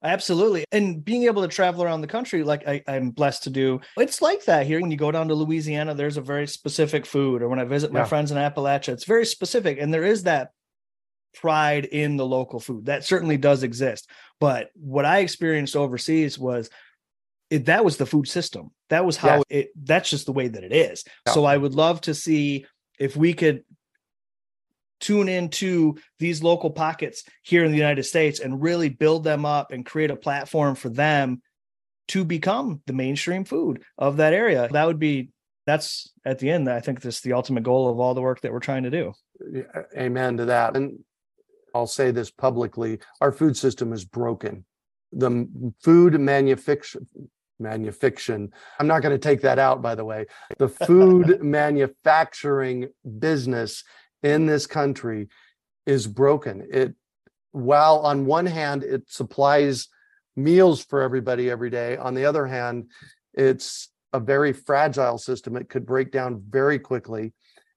Absolutely. 0.04 0.64
And 0.72 1.04
being 1.04 1.24
able 1.24 1.42
to 1.42 1.48
travel 1.48 1.84
around 1.84 2.02
the 2.02 2.08
country, 2.08 2.44
like 2.44 2.68
I, 2.68 2.82
am 2.88 3.10
blessed 3.10 3.44
to 3.44 3.50
do, 3.50 3.82
it's 3.98 4.22
like 4.22 4.46
that 4.46 4.66
here. 4.66 4.80
When 4.80 4.92
you 4.92 4.98
go 4.98 5.12
down 5.12 5.28
to 5.28 5.36
Louisiana, 5.36 5.94
there's 5.94 6.18
a 6.18 6.22
very 6.22 6.48
specific 6.48 7.06
food. 7.06 7.42
Or 7.42 7.50
when 7.50 7.60
I 7.60 7.66
visit 7.66 7.92
my 7.92 8.00
yeah. 8.00 8.06
friends 8.06 8.32
in 8.32 8.38
Appalachia, 8.38 8.90
it's 8.90 9.04
very 9.04 9.26
specific. 9.26 9.78
And 9.80 9.94
there 9.94 10.06
is 10.06 10.24
that 10.24 10.52
pride 11.34 11.86
in 11.86 12.18
the 12.18 12.26
local 12.26 12.60
food. 12.60 12.86
That 12.86 13.04
certainly 13.04 13.38
does 13.38 13.64
exist. 13.64 14.10
But 14.40 14.70
what 14.74 15.06
I 15.06 15.20
experienced 15.20 15.76
overseas 15.76 16.40
was 16.40 16.70
it, 17.50 17.66
that 17.66 17.84
was 17.84 17.98
the 17.98 18.06
food 18.06 18.28
system. 18.28 18.72
That 18.90 19.06
was 19.06 19.18
how 19.18 19.38
yes. 19.38 19.44
it 19.50 19.72
that's 19.84 20.10
just 20.10 20.26
the 20.26 20.32
way 20.32 20.48
that 20.48 20.64
it 20.64 20.74
is. 20.74 21.04
Yeah. 21.28 21.34
So 21.34 21.46
I 21.46 21.58
would 21.58 21.74
love 21.74 22.02
to 22.02 22.14
see 22.14 22.66
if 23.00 23.16
we 23.16 23.34
could 23.34 23.64
tune 25.00 25.30
into 25.30 25.96
these 26.20 26.44
local 26.44 26.70
pockets 26.70 27.24
here 27.42 27.64
in 27.64 27.72
the 27.72 27.78
United 27.78 28.04
States 28.04 28.40
and 28.40 28.62
really 28.62 28.90
build 28.90 29.24
them 29.24 29.46
up 29.46 29.72
and 29.72 29.86
create 29.86 30.12
a 30.12 30.16
platform 30.16 30.76
for 30.76 30.90
them 30.90 31.42
to 32.10 32.26
become 32.26 32.82
the 32.88 32.94
mainstream 32.94 33.46
food 33.46 33.84
of 33.98 34.18
that 34.18 34.34
area. 34.34 34.68
That 34.72 34.88
would 34.88 35.00
be 35.00 35.32
that's 35.66 36.12
at 36.26 36.40
the 36.40 36.50
end 36.50 36.68
I 36.68 36.80
think 36.80 37.02
this 37.02 37.22
the 37.22 37.34
ultimate 37.34 37.64
goal 37.64 37.90
of 37.90 38.00
all 38.00 38.16
the 38.16 38.22
work 38.22 38.42
that 38.42 38.52
we're 38.52 38.60
trying 38.60 38.84
to 38.84 38.90
do. 38.90 39.14
Amen 39.96 40.38
to 40.38 40.46
that. 40.46 40.76
And 40.76 41.00
I'll 41.74 41.88
say 41.88 42.12
this 42.12 42.32
publicly 42.32 43.00
our 43.22 43.32
food 43.32 43.56
system 43.56 43.94
is 43.94 44.06
broken. 44.06 44.66
The 45.12 45.48
food 45.84 46.20
manufacture, 46.20 47.02
manufacturing, 47.60 48.52
I'm 48.80 48.88
not 48.88 49.02
going 49.02 49.14
to 49.14 49.20
take 49.20 49.42
that 49.42 49.60
out, 49.60 49.82
by 49.82 49.96
the 49.96 50.06
way. 50.06 50.26
The 50.58 50.70
food 50.88 51.44
manufacturing 51.44 52.90
business 53.20 53.84
in 54.24 54.46
this 54.46 54.68
country 54.68 55.30
is 55.86 56.08
broken. 56.08 56.68
It, 56.72 56.96
while 57.52 58.00
on 58.00 58.26
one 58.26 58.46
hand, 58.46 58.84
it 58.84 59.10
supplies 59.10 59.88
meals 60.36 60.84
for 60.84 61.02
everybody 61.02 61.50
every 61.50 61.70
day, 61.70 61.98
on 61.98 62.14
the 62.14 62.26
other 62.26 62.46
hand, 62.46 62.90
it's 63.34 63.90
a 64.14 64.20
very 64.20 64.54
fragile 64.54 65.18
system. 65.18 65.56
It 65.56 65.70
could 65.70 65.86
break 65.86 66.12
down 66.12 66.44
very 66.48 66.80
quickly 66.80 67.34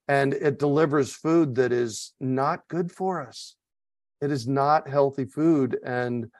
and 0.07 0.33
it 0.33 0.59
delivers 0.59 1.13
food 1.13 1.55
that 1.55 1.71
is 1.71 2.13
not 2.19 2.67
good 2.67 2.91
for 2.91 3.25
us 3.25 3.55
it 4.23 4.31
is 4.31 4.47
not 4.47 4.87
healthy 4.87 5.25
food 5.25 5.77
and 5.83 6.31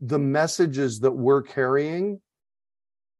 the 0.00 0.18
messages 0.18 1.00
that 1.00 1.12
we're 1.12 1.42
carrying 1.42 2.20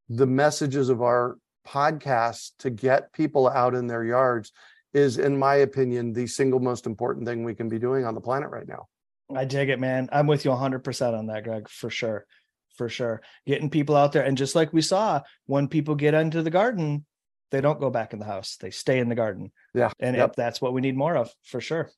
the 0.09 0.27
messages 0.27 0.89
of 0.89 1.03
our 1.03 1.37
podcast 1.67 2.53
to 2.59 2.71
get 2.71 3.13
people 3.13 3.47
out 3.49 3.75
in 3.75 3.87
their 3.87 4.03
yards 4.03 4.51
is 4.95 5.19
in 5.19 5.37
my 5.37 5.57
opinion 5.57 6.13
the 6.13 6.27
single 6.27 6.61
most 6.61 6.87
important 6.87 7.27
thing 7.27 7.45
we 7.45 7.55
can 7.55 7.69
be 7.69 7.79
doing 7.79 8.05
on 8.05 8.15
the 8.15 8.21
planet 8.21 8.51
right 8.51 8.69
now 8.69 8.87
i 9.35 9.45
dig 9.45 9.69
it 9.69 9.81
man 9.81 10.09
i'm 10.13 10.27
with 10.27 10.45
you 10.45 10.51
100% 10.51 11.19
on 11.19 11.27
that 11.27 11.45
greg 11.45 11.69
for 11.69 11.91
sure 11.91 12.25
for 12.77 12.89
sure 12.89 13.21
getting 13.47 13.71
people 13.71 13.97
out 13.97 14.13
there 14.13 14.25
and 14.25 14.39
just 14.39 14.55
like 14.55 14.73
we 14.73 14.83
saw 14.83 15.21
when 15.47 15.69
people 15.69 15.95
get 15.95 16.15
into 16.15 16.43
the 16.43 16.51
garden 16.51 17.05
they 17.51 17.61
don't 17.61 17.81
go 17.81 17.91
back 17.91 18.13
in 18.13 18.19
the 18.19 18.25
house 18.25 18.57
they 18.61 18.71
stay 18.71 18.99
in 18.99 19.09
the 19.09 19.15
garden 19.15 19.53
yeah 19.75 19.91
and 20.01 20.17
yep. 20.17 20.35
that's 20.37 20.61
what 20.61 20.73
we 20.73 20.81
need 20.81 20.97
more 20.97 21.17
of 21.17 21.31
for 21.45 21.61
sure 21.61 21.91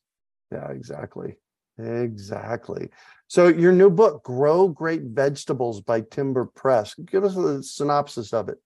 yeah, 0.53 0.71
exactly. 0.71 1.37
Exactly. 1.79 2.89
So 3.29 3.49
your 3.49 3.73
new 3.73 3.91
book, 3.91 4.25
Grow 4.25 4.69
Great 4.69 5.03
Vegetables 5.03 5.81
by 5.81 6.01
Timber 6.03 6.47
Press. 6.47 6.95
Give 6.95 7.25
us 7.25 7.37
a 7.37 7.63
synopsis 7.63 8.33
of 8.33 8.49
it. 8.49 8.59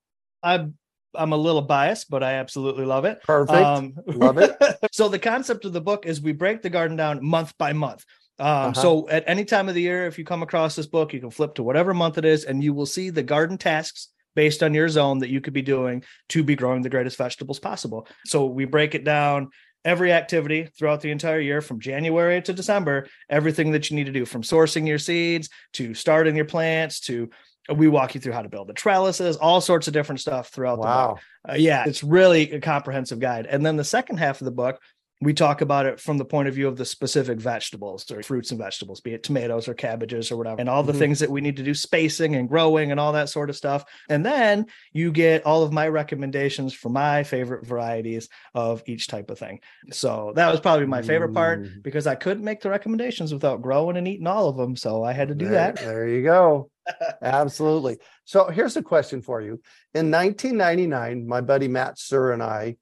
I'm 0.43 0.75
I'm 1.15 1.33
a 1.33 1.37
little 1.37 1.61
biased, 1.61 2.09
but 2.09 2.23
I 2.23 2.33
absolutely 2.33 2.85
love 2.85 3.05
it. 3.05 3.21
Perfect. 3.23 3.57
Um, 3.57 3.93
love 4.05 4.37
it. 4.37 4.55
so 4.91 5.09
the 5.09 5.19
concept 5.19 5.65
of 5.65 5.73
the 5.73 5.81
book 5.81 6.05
is 6.05 6.21
we 6.21 6.31
break 6.31 6.61
the 6.61 6.69
garden 6.69 6.97
down 6.97 7.23
month 7.23 7.57
by 7.57 7.73
month. 7.73 8.05
Um, 8.39 8.47
uh-huh. 8.47 8.73
So 8.73 9.09
at 9.09 9.23
any 9.27 9.45
time 9.45 9.69
of 9.69 9.75
the 9.75 9.81
year, 9.81 10.07
if 10.07 10.17
you 10.17 10.25
come 10.25 10.43
across 10.43 10.75
this 10.75 10.87
book, 10.87 11.13
you 11.13 11.19
can 11.19 11.31
flip 11.31 11.55
to 11.55 11.63
whatever 11.63 11.93
month 11.93 12.17
it 12.17 12.25
is, 12.25 12.45
and 12.45 12.63
you 12.63 12.73
will 12.73 12.85
see 12.85 13.09
the 13.09 13.23
garden 13.23 13.57
tasks 13.57 14.07
based 14.35 14.63
on 14.63 14.73
your 14.73 14.89
zone 14.89 15.19
that 15.19 15.29
you 15.29 15.41
could 15.41 15.53
be 15.53 15.61
doing 15.61 16.03
to 16.29 16.43
be 16.43 16.55
growing 16.55 16.81
the 16.81 16.89
greatest 16.89 17.17
vegetables 17.17 17.59
possible. 17.59 18.07
So 18.25 18.45
we 18.45 18.65
break 18.65 18.95
it 18.95 19.03
down 19.03 19.49
every 19.83 20.11
activity 20.11 20.69
throughout 20.77 21.01
the 21.01 21.11
entire 21.11 21.39
year 21.39 21.61
from 21.61 21.79
January 21.79 22.41
to 22.41 22.53
December, 22.53 23.07
everything 23.29 23.71
that 23.71 23.89
you 23.89 23.95
need 23.95 24.05
to 24.05 24.11
do 24.11 24.25
from 24.25 24.43
sourcing 24.43 24.87
your 24.87 24.99
seeds 24.99 25.49
to 25.73 25.93
starting 25.93 26.35
your 26.35 26.45
plants 26.45 26.99
to 27.01 27.29
we 27.69 27.87
walk 27.87 28.15
you 28.15 28.21
through 28.21 28.33
how 28.33 28.41
to 28.41 28.49
build 28.49 28.67
the 28.67 28.73
trellises, 28.73 29.37
all 29.37 29.61
sorts 29.61 29.87
of 29.87 29.93
different 29.93 30.19
stuff 30.19 30.49
throughout 30.49 30.79
wow. 30.79 30.85
the 30.85 31.13
book. 31.13 31.23
Uh, 31.49 31.55
yeah, 31.57 31.83
it's 31.87 32.03
really 32.03 32.51
a 32.51 32.59
comprehensive 32.59 33.19
guide. 33.19 33.45
And 33.45 33.65
then 33.65 33.77
the 33.77 33.83
second 33.83 34.17
half 34.17 34.41
of 34.41 34.45
the 34.45 34.51
book, 34.51 34.81
we 35.21 35.35
talk 35.35 35.61
about 35.61 35.85
it 35.85 35.99
from 35.99 36.17
the 36.17 36.25
point 36.25 36.47
of 36.47 36.55
view 36.55 36.67
of 36.67 36.77
the 36.77 36.85
specific 36.85 37.39
vegetables 37.39 38.09
or 38.09 38.23
fruits 38.23 38.49
and 38.49 38.59
vegetables, 38.59 39.01
be 39.01 39.13
it 39.13 39.21
tomatoes 39.21 39.67
or 39.67 39.75
cabbages 39.75 40.31
or 40.31 40.37
whatever, 40.37 40.59
and 40.59 40.67
all 40.67 40.81
the 40.81 40.91
mm-hmm. 40.91 40.99
things 40.99 41.19
that 41.19 41.29
we 41.29 41.41
need 41.41 41.57
to 41.57 41.63
do 41.63 41.75
spacing 41.75 42.35
and 42.35 42.49
growing 42.49 42.89
and 42.89 42.99
all 42.99 43.13
that 43.13 43.29
sort 43.29 43.51
of 43.51 43.55
stuff. 43.55 43.85
And 44.09 44.25
then 44.25 44.65
you 44.93 45.11
get 45.11 45.45
all 45.45 45.61
of 45.61 45.71
my 45.71 45.87
recommendations 45.87 46.73
for 46.73 46.89
my 46.89 47.23
favorite 47.23 47.67
varieties 47.67 48.29
of 48.55 48.81
each 48.87 49.07
type 49.07 49.29
of 49.29 49.37
thing. 49.37 49.59
So 49.91 50.33
that 50.35 50.49
was 50.49 50.59
probably 50.59 50.87
my 50.87 51.03
favorite 51.03 51.33
part 51.33 51.83
because 51.83 52.07
I 52.07 52.15
couldn't 52.15 52.43
make 52.43 52.61
the 52.61 52.71
recommendations 52.71 53.31
without 53.31 53.61
growing 53.61 53.97
and 53.97 54.07
eating 54.07 54.27
all 54.27 54.49
of 54.49 54.57
them. 54.57 54.75
So 54.75 55.03
I 55.03 55.13
had 55.13 55.27
to 55.27 55.35
do 55.35 55.45
there, 55.45 55.53
that. 55.53 55.75
There 55.75 56.07
you 56.07 56.23
go. 56.23 56.71
Absolutely. 57.21 57.99
So 58.25 58.49
here's 58.49 58.75
a 58.75 58.81
question 58.81 59.21
for 59.21 59.39
you. 59.39 59.61
In 59.93 60.09
1999, 60.09 61.27
my 61.27 61.41
buddy 61.41 61.67
Matt 61.67 61.99
Sir 61.99 62.31
and 62.31 62.41
I 62.41 62.77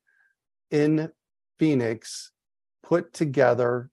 in 0.72 1.10
Phoenix 1.60 2.32
put 2.82 3.14
together 3.14 3.90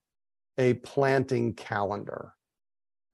a 0.57 0.75
planting 0.75 1.53
calendar. 1.53 2.33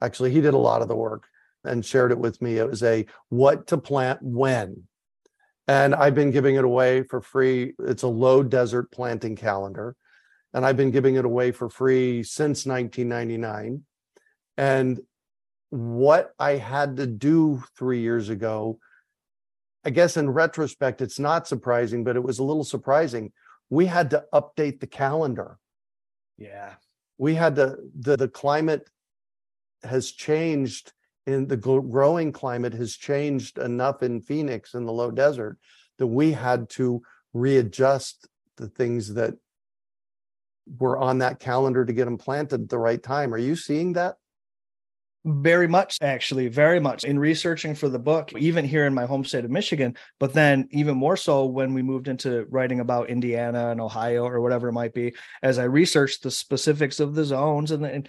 Actually, 0.00 0.30
he 0.30 0.40
did 0.40 0.54
a 0.54 0.58
lot 0.58 0.82
of 0.82 0.88
the 0.88 0.96
work 0.96 1.24
and 1.64 1.84
shared 1.84 2.12
it 2.12 2.18
with 2.18 2.40
me. 2.42 2.58
It 2.58 2.68
was 2.68 2.82
a 2.82 3.06
what 3.30 3.66
to 3.68 3.78
plant 3.78 4.20
when. 4.22 4.84
And 5.68 5.94
I've 5.94 6.14
been 6.14 6.30
giving 6.30 6.56
it 6.56 6.64
away 6.64 7.02
for 7.04 7.20
free. 7.20 7.74
It's 7.78 8.02
a 8.02 8.08
low 8.08 8.42
desert 8.42 8.90
planting 8.90 9.36
calendar. 9.36 9.96
And 10.52 10.66
I've 10.66 10.76
been 10.76 10.90
giving 10.90 11.14
it 11.14 11.24
away 11.24 11.52
for 11.52 11.70
free 11.70 12.22
since 12.22 12.66
1999. 12.66 13.82
And 14.56 15.00
what 15.70 16.32
I 16.38 16.52
had 16.52 16.96
to 16.96 17.06
do 17.06 17.62
three 17.78 18.00
years 18.00 18.28
ago, 18.28 18.78
I 19.84 19.90
guess 19.90 20.16
in 20.16 20.28
retrospect, 20.30 21.00
it's 21.00 21.18
not 21.18 21.48
surprising, 21.48 22.04
but 22.04 22.16
it 22.16 22.22
was 22.22 22.38
a 22.38 22.44
little 22.44 22.64
surprising 22.64 23.32
we 23.72 23.86
had 23.86 24.10
to 24.10 24.22
update 24.34 24.80
the 24.80 24.86
calendar. 24.86 25.58
Yeah. 26.36 26.74
We 27.16 27.34
had 27.34 27.56
to, 27.56 27.78
the, 27.98 28.18
the 28.18 28.28
climate 28.28 28.86
has 29.82 30.12
changed 30.12 30.92
in 31.26 31.46
the 31.46 31.56
growing 31.56 32.32
climate 32.32 32.74
has 32.74 32.94
changed 32.94 33.56
enough 33.56 34.02
in 34.02 34.20
Phoenix 34.20 34.74
in 34.74 34.84
the 34.84 34.92
low 34.92 35.10
desert 35.10 35.56
that 35.98 36.06
we 36.06 36.32
had 36.32 36.68
to 36.70 37.00
readjust 37.32 38.28
the 38.58 38.68
things 38.68 39.14
that 39.14 39.34
were 40.78 40.98
on 40.98 41.18
that 41.18 41.40
calendar 41.40 41.86
to 41.86 41.94
get 41.94 42.04
them 42.04 42.18
planted 42.18 42.60
at 42.64 42.68
the 42.68 42.78
right 42.78 43.02
time. 43.02 43.32
Are 43.32 43.38
you 43.38 43.56
seeing 43.56 43.94
that? 43.94 44.16
Very 45.24 45.68
much, 45.68 45.98
actually, 46.02 46.48
very 46.48 46.80
much 46.80 47.04
in 47.04 47.16
researching 47.16 47.76
for 47.76 47.88
the 47.88 47.98
book, 47.98 48.32
even 48.36 48.64
here 48.64 48.86
in 48.86 48.94
my 48.94 49.06
home 49.06 49.24
state 49.24 49.44
of 49.44 49.52
Michigan, 49.52 49.96
but 50.18 50.32
then 50.32 50.68
even 50.72 50.96
more 50.96 51.16
so 51.16 51.46
when 51.46 51.74
we 51.74 51.82
moved 51.82 52.08
into 52.08 52.44
writing 52.50 52.80
about 52.80 53.08
Indiana 53.08 53.70
and 53.70 53.80
Ohio 53.80 54.24
or 54.24 54.40
whatever 54.40 54.68
it 54.68 54.72
might 54.72 54.94
be, 54.94 55.14
as 55.40 55.60
I 55.60 55.64
researched 55.64 56.24
the 56.24 56.30
specifics 56.32 56.98
of 56.98 57.14
the 57.14 57.24
zones 57.24 57.70
and, 57.70 57.84
the, 57.84 57.92
and 57.92 58.08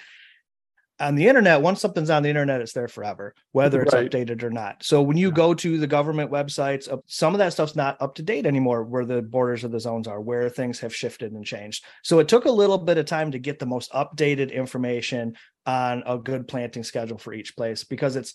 on 1.00 1.16
the 1.16 1.28
internet, 1.28 1.62
once 1.62 1.82
something's 1.82 2.10
on 2.10 2.24
the 2.24 2.30
internet, 2.30 2.62
it's 2.62 2.74
there 2.74 2.88
forever, 2.88 3.36
whether 3.52 3.82
it's 3.82 3.94
right. 3.94 4.10
updated 4.10 4.42
or 4.42 4.50
not. 4.50 4.84
So 4.84 5.02
when 5.02 5.18
you 5.18 5.28
yeah. 5.28 5.36
go 5.36 5.54
to 5.54 5.78
the 5.78 5.88
government 5.88 6.32
websites, 6.32 6.88
some 7.08 7.34
of 7.34 7.40
that 7.40 7.54
stuff's 7.54 7.76
not 7.76 8.02
up 8.02 8.16
to 8.16 8.24
date 8.24 8.46
anymore, 8.46 8.84
where 8.84 9.06
the 9.06 9.22
borders 9.22 9.64
of 9.64 9.72
the 9.72 9.80
zones 9.80 10.08
are, 10.08 10.22
where 10.22 10.50
things 10.50 10.80
have 10.80 10.96
shifted 10.96 11.32
and 11.34 11.46
changed. 11.46 11.84
So 12.04 12.20
it 12.20 12.28
took 12.28 12.46
a 12.46 12.52
little 12.52 12.78
bit 12.78 12.98
of 12.98 13.06
time 13.06 13.32
to 13.32 13.40
get 13.40 13.60
the 13.60 13.66
most 13.66 13.92
updated 13.92 14.52
information 14.52 15.36
on 15.66 16.04
a 16.06 16.18
good 16.18 16.48
planting 16.48 16.84
schedule 16.84 17.18
for 17.18 17.34
each 17.34 17.56
place 17.56 17.84
because 17.84 18.16
it's 18.16 18.34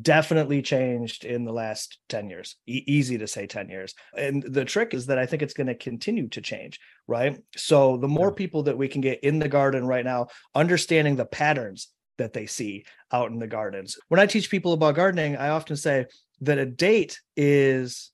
definitely 0.00 0.62
changed 0.62 1.24
in 1.24 1.44
the 1.44 1.52
last 1.52 1.98
10 2.10 2.30
years. 2.30 2.56
E- 2.66 2.84
easy 2.86 3.18
to 3.18 3.26
say 3.26 3.46
10 3.46 3.68
years. 3.68 3.94
And 4.16 4.42
the 4.42 4.64
trick 4.64 4.94
is 4.94 5.06
that 5.06 5.18
i 5.18 5.26
think 5.26 5.42
it's 5.42 5.54
going 5.54 5.66
to 5.66 5.74
continue 5.74 6.28
to 6.28 6.40
change 6.40 6.78
right? 7.10 7.42
So 7.56 7.96
the 7.96 8.06
more 8.06 8.32
people 8.32 8.62
that 8.62 8.78
we 8.78 8.86
can 8.86 9.00
get 9.00 9.24
in 9.24 9.40
the 9.40 9.48
garden 9.48 9.84
right 9.84 10.04
now 10.04 10.28
understanding 10.54 11.16
the 11.16 11.26
patterns 11.26 11.88
that 12.18 12.32
they 12.32 12.46
see 12.46 12.84
out 13.12 13.32
in 13.32 13.40
the 13.40 13.48
gardens. 13.48 13.98
When 14.08 14.20
i 14.20 14.26
teach 14.26 14.48
people 14.50 14.72
about 14.72 14.94
gardening 14.94 15.36
i 15.36 15.48
often 15.48 15.76
say 15.76 16.06
that 16.42 16.58
a 16.58 16.66
date 16.66 17.20
is 17.36 18.12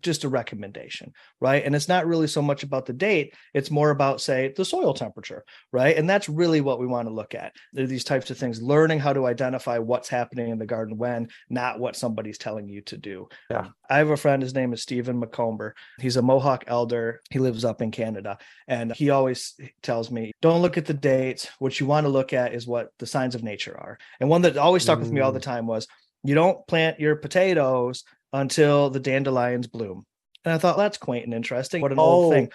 just 0.00 0.24
a 0.24 0.28
recommendation, 0.28 1.12
right? 1.40 1.64
And 1.64 1.74
it's 1.74 1.88
not 1.88 2.06
really 2.06 2.26
so 2.26 2.42
much 2.42 2.62
about 2.62 2.86
the 2.86 2.92
date, 2.92 3.34
it's 3.54 3.70
more 3.70 3.90
about, 3.90 4.20
say, 4.20 4.52
the 4.56 4.64
soil 4.64 4.94
temperature, 4.94 5.44
right? 5.72 5.96
And 5.96 6.08
that's 6.08 6.28
really 6.28 6.60
what 6.60 6.78
we 6.78 6.86
want 6.86 7.08
to 7.08 7.14
look 7.14 7.34
at. 7.34 7.52
There 7.72 7.86
these 7.86 8.04
types 8.04 8.30
of 8.30 8.38
things, 8.38 8.62
learning 8.62 9.00
how 9.00 9.12
to 9.12 9.26
identify 9.26 9.78
what's 9.78 10.08
happening 10.08 10.50
in 10.50 10.58
the 10.58 10.66
garden 10.66 10.96
when, 10.96 11.28
not 11.48 11.80
what 11.80 11.96
somebody's 11.96 12.38
telling 12.38 12.68
you 12.68 12.80
to 12.82 12.96
do. 12.96 13.28
Yeah. 13.50 13.68
I 13.88 13.98
have 13.98 14.10
a 14.10 14.16
friend, 14.16 14.42
his 14.42 14.54
name 14.54 14.72
is 14.72 14.82
Stephen 14.82 15.20
McComber. 15.20 15.72
He's 15.98 16.16
a 16.16 16.22
Mohawk 16.22 16.64
elder. 16.68 17.20
He 17.30 17.40
lives 17.40 17.64
up 17.64 17.82
in 17.82 17.90
Canada. 17.90 18.38
And 18.68 18.92
he 18.94 19.10
always 19.10 19.58
tells 19.82 20.10
me, 20.10 20.32
don't 20.40 20.62
look 20.62 20.78
at 20.78 20.86
the 20.86 20.94
dates. 20.94 21.48
What 21.58 21.80
you 21.80 21.86
want 21.86 22.04
to 22.04 22.10
look 22.10 22.32
at 22.32 22.54
is 22.54 22.66
what 22.66 22.92
the 22.98 23.06
signs 23.06 23.34
of 23.34 23.42
nature 23.42 23.76
are. 23.76 23.98
And 24.20 24.28
one 24.28 24.42
that 24.42 24.56
always 24.56 24.82
stuck 24.82 24.98
mm. 24.98 25.02
with 25.02 25.12
me 25.12 25.20
all 25.20 25.32
the 25.32 25.40
mm. 25.40 25.42
time 25.42 25.66
was, 25.66 25.88
you 26.24 26.34
don't 26.34 26.66
plant 26.66 27.00
your 27.00 27.16
potatoes 27.16 28.04
until 28.32 28.90
the 28.90 29.00
dandelions 29.00 29.66
bloom. 29.66 30.04
And 30.44 30.54
I 30.54 30.58
thought 30.58 30.76
that's 30.76 30.98
quaint 30.98 31.24
and 31.24 31.34
interesting. 31.34 31.82
What 31.82 31.92
an 31.92 31.98
oh, 31.98 32.02
old 32.02 32.32
thing. 32.32 32.50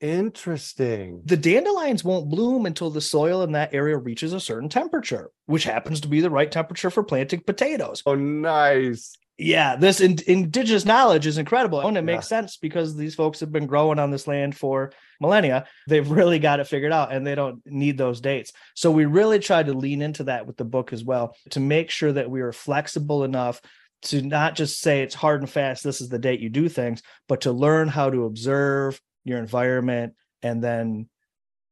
Interesting. 0.00 1.22
The 1.24 1.36
dandelions 1.36 2.04
won't 2.04 2.30
bloom 2.30 2.66
until 2.66 2.90
the 2.90 3.00
soil 3.00 3.42
in 3.42 3.52
that 3.52 3.74
area 3.74 3.96
reaches 3.96 4.32
a 4.32 4.40
certain 4.40 4.68
temperature, 4.68 5.30
which 5.46 5.64
happens 5.64 6.00
to 6.02 6.08
be 6.08 6.20
the 6.20 6.30
right 6.30 6.50
temperature 6.50 6.90
for 6.90 7.02
planting 7.02 7.40
potatoes. 7.40 8.02
Oh, 8.06 8.14
nice. 8.14 9.16
Yeah, 9.38 9.76
this 9.76 10.00
in, 10.00 10.18
indigenous 10.26 10.84
knowledge 10.84 11.26
is 11.26 11.38
incredible. 11.38 11.80
And 11.80 11.96
it 11.96 12.02
makes 12.02 12.26
yeah. 12.26 12.40
sense 12.40 12.56
because 12.56 12.96
these 12.96 13.14
folks 13.14 13.40
have 13.40 13.52
been 13.52 13.66
growing 13.66 13.98
on 13.98 14.10
this 14.10 14.26
land 14.26 14.56
for 14.56 14.92
millennia. 15.20 15.66
They've 15.86 16.08
really 16.08 16.38
got 16.38 16.60
it 16.60 16.66
figured 16.66 16.92
out 16.92 17.12
and 17.12 17.26
they 17.26 17.34
don't 17.34 17.60
need 17.66 17.98
those 17.98 18.20
dates. 18.20 18.52
So 18.74 18.90
we 18.90 19.04
really 19.04 19.38
tried 19.38 19.66
to 19.66 19.74
lean 19.74 20.02
into 20.02 20.24
that 20.24 20.46
with 20.46 20.56
the 20.56 20.64
book 20.64 20.92
as 20.92 21.04
well 21.04 21.36
to 21.50 21.60
make 21.60 21.90
sure 21.90 22.12
that 22.12 22.30
we 22.30 22.40
are 22.40 22.52
flexible 22.52 23.24
enough 23.24 23.60
to 24.00 24.22
not 24.22 24.54
just 24.54 24.80
say 24.80 25.02
it's 25.02 25.14
hard 25.14 25.40
and 25.40 25.50
fast, 25.50 25.82
this 25.82 26.00
is 26.00 26.08
the 26.08 26.18
date 26.18 26.40
you 26.40 26.48
do 26.48 26.68
things, 26.68 27.02
but 27.26 27.42
to 27.42 27.52
learn 27.52 27.88
how 27.88 28.10
to 28.10 28.24
observe 28.24 29.00
your 29.24 29.38
environment 29.38 30.14
and 30.42 30.62
then 30.62 31.08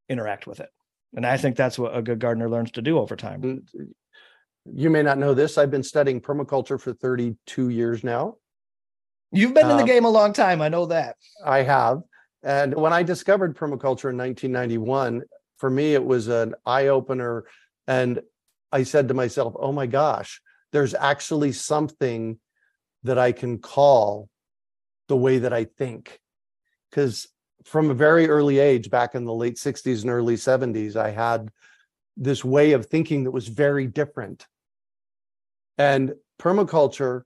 interact 0.08 0.46
with 0.46 0.60
it. 0.60 0.70
And 1.14 1.24
I 1.24 1.36
think 1.36 1.56
that's 1.56 1.78
what 1.78 1.96
a 1.96 2.02
good 2.02 2.18
gardener 2.18 2.50
learns 2.50 2.72
to 2.72 2.82
do 2.82 2.98
over 2.98 3.16
time. 3.16 3.64
You 4.64 4.90
may 4.90 5.02
not 5.02 5.18
know 5.18 5.34
this. 5.34 5.56
I've 5.56 5.70
been 5.70 5.84
studying 5.84 6.20
permaculture 6.20 6.80
for 6.80 6.92
32 6.92 7.68
years 7.68 8.02
now. 8.02 8.36
You've 9.32 9.54
been 9.54 9.70
in 9.70 9.76
the 9.76 9.82
um, 9.82 9.88
game 9.88 10.04
a 10.04 10.10
long 10.10 10.32
time. 10.32 10.60
I 10.60 10.68
know 10.68 10.86
that. 10.86 11.16
I 11.44 11.62
have. 11.62 12.02
And 12.46 12.76
when 12.76 12.92
I 12.92 13.02
discovered 13.02 13.56
permaculture 13.56 14.08
in 14.08 14.16
1991, 14.16 15.24
for 15.58 15.68
me, 15.68 15.94
it 15.94 16.04
was 16.04 16.28
an 16.28 16.54
eye 16.64 16.86
opener. 16.86 17.44
And 17.88 18.20
I 18.70 18.84
said 18.84 19.08
to 19.08 19.14
myself, 19.14 19.54
oh 19.58 19.72
my 19.72 19.86
gosh, 19.86 20.40
there's 20.70 20.94
actually 20.94 21.50
something 21.50 22.38
that 23.02 23.18
I 23.18 23.32
can 23.32 23.58
call 23.58 24.28
the 25.08 25.16
way 25.16 25.38
that 25.38 25.52
I 25.52 25.64
think. 25.64 26.20
Because 26.88 27.26
from 27.64 27.90
a 27.90 27.94
very 27.94 28.28
early 28.28 28.60
age, 28.60 28.90
back 28.90 29.16
in 29.16 29.24
the 29.24 29.34
late 29.34 29.56
60s 29.56 30.02
and 30.02 30.10
early 30.10 30.36
70s, 30.36 30.94
I 30.94 31.10
had 31.10 31.50
this 32.16 32.44
way 32.44 32.72
of 32.72 32.86
thinking 32.86 33.24
that 33.24 33.32
was 33.32 33.48
very 33.48 33.88
different. 33.88 34.46
And 35.78 36.14
permaculture, 36.40 37.22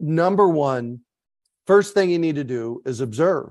number 0.00 0.48
one, 0.48 1.00
first 1.66 1.92
thing 1.92 2.08
you 2.08 2.18
need 2.18 2.36
to 2.36 2.44
do 2.44 2.80
is 2.86 3.02
observe. 3.02 3.50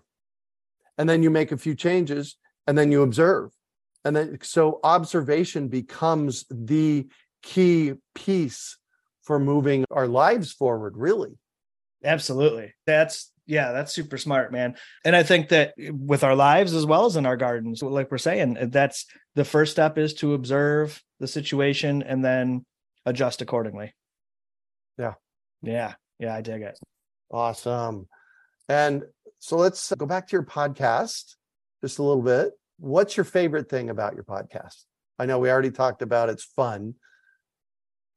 And 0.97 1.07
then 1.07 1.23
you 1.23 1.29
make 1.29 1.51
a 1.51 1.57
few 1.57 1.75
changes 1.75 2.37
and 2.65 2.77
then 2.77 2.91
you 2.91 3.03
observe. 3.03 3.51
And 4.03 4.15
then 4.15 4.37
so 4.41 4.79
observation 4.83 5.67
becomes 5.67 6.45
the 6.49 7.07
key 7.43 7.93
piece 8.15 8.77
for 9.23 9.39
moving 9.39 9.85
our 9.91 10.07
lives 10.07 10.53
forward, 10.53 10.95
really. 10.97 11.37
Absolutely. 12.03 12.73
That's 12.85 13.31
yeah, 13.47 13.71
that's 13.71 13.93
super 13.93 14.17
smart, 14.17 14.51
man. 14.51 14.75
And 15.05 15.15
I 15.15 15.23
think 15.23 15.49
that 15.49 15.73
with 15.77 16.25
our 16.25 16.35
lives 16.35 16.73
as 16.73 16.85
well 16.85 17.05
as 17.05 17.15
in 17.15 17.25
our 17.25 17.37
gardens, 17.37 17.81
like 17.81 18.11
we're 18.11 18.17
saying, 18.17 18.57
that's 18.71 19.05
the 19.35 19.45
first 19.45 19.71
step 19.71 19.97
is 19.97 20.13
to 20.15 20.33
observe 20.33 21.01
the 21.21 21.27
situation 21.27 22.03
and 22.03 22.23
then 22.23 22.65
adjust 23.05 23.41
accordingly. 23.41 23.93
Yeah. 24.97 25.13
Yeah. 25.61 25.93
Yeah, 26.19 26.35
I 26.35 26.41
dig 26.41 26.61
it. 26.61 26.77
Awesome. 27.31 28.07
And 28.67 29.03
so 29.39 29.57
let's 29.57 29.91
uh, 29.91 29.95
go 29.95 30.05
back 30.05 30.27
to 30.27 30.33
your 30.33 30.43
podcast 30.43 31.35
just 31.81 31.99
a 31.99 32.03
little 32.03 32.23
bit. 32.23 32.53
What's 32.79 33.17
your 33.17 33.23
favorite 33.23 33.69
thing 33.69 33.89
about 33.89 34.13
your 34.13 34.23
podcast? 34.23 34.83
I 35.19 35.25
know 35.25 35.39
we 35.39 35.49
already 35.49 35.71
talked 35.71 36.01
about 36.01 36.29
it's 36.29 36.43
fun, 36.43 36.95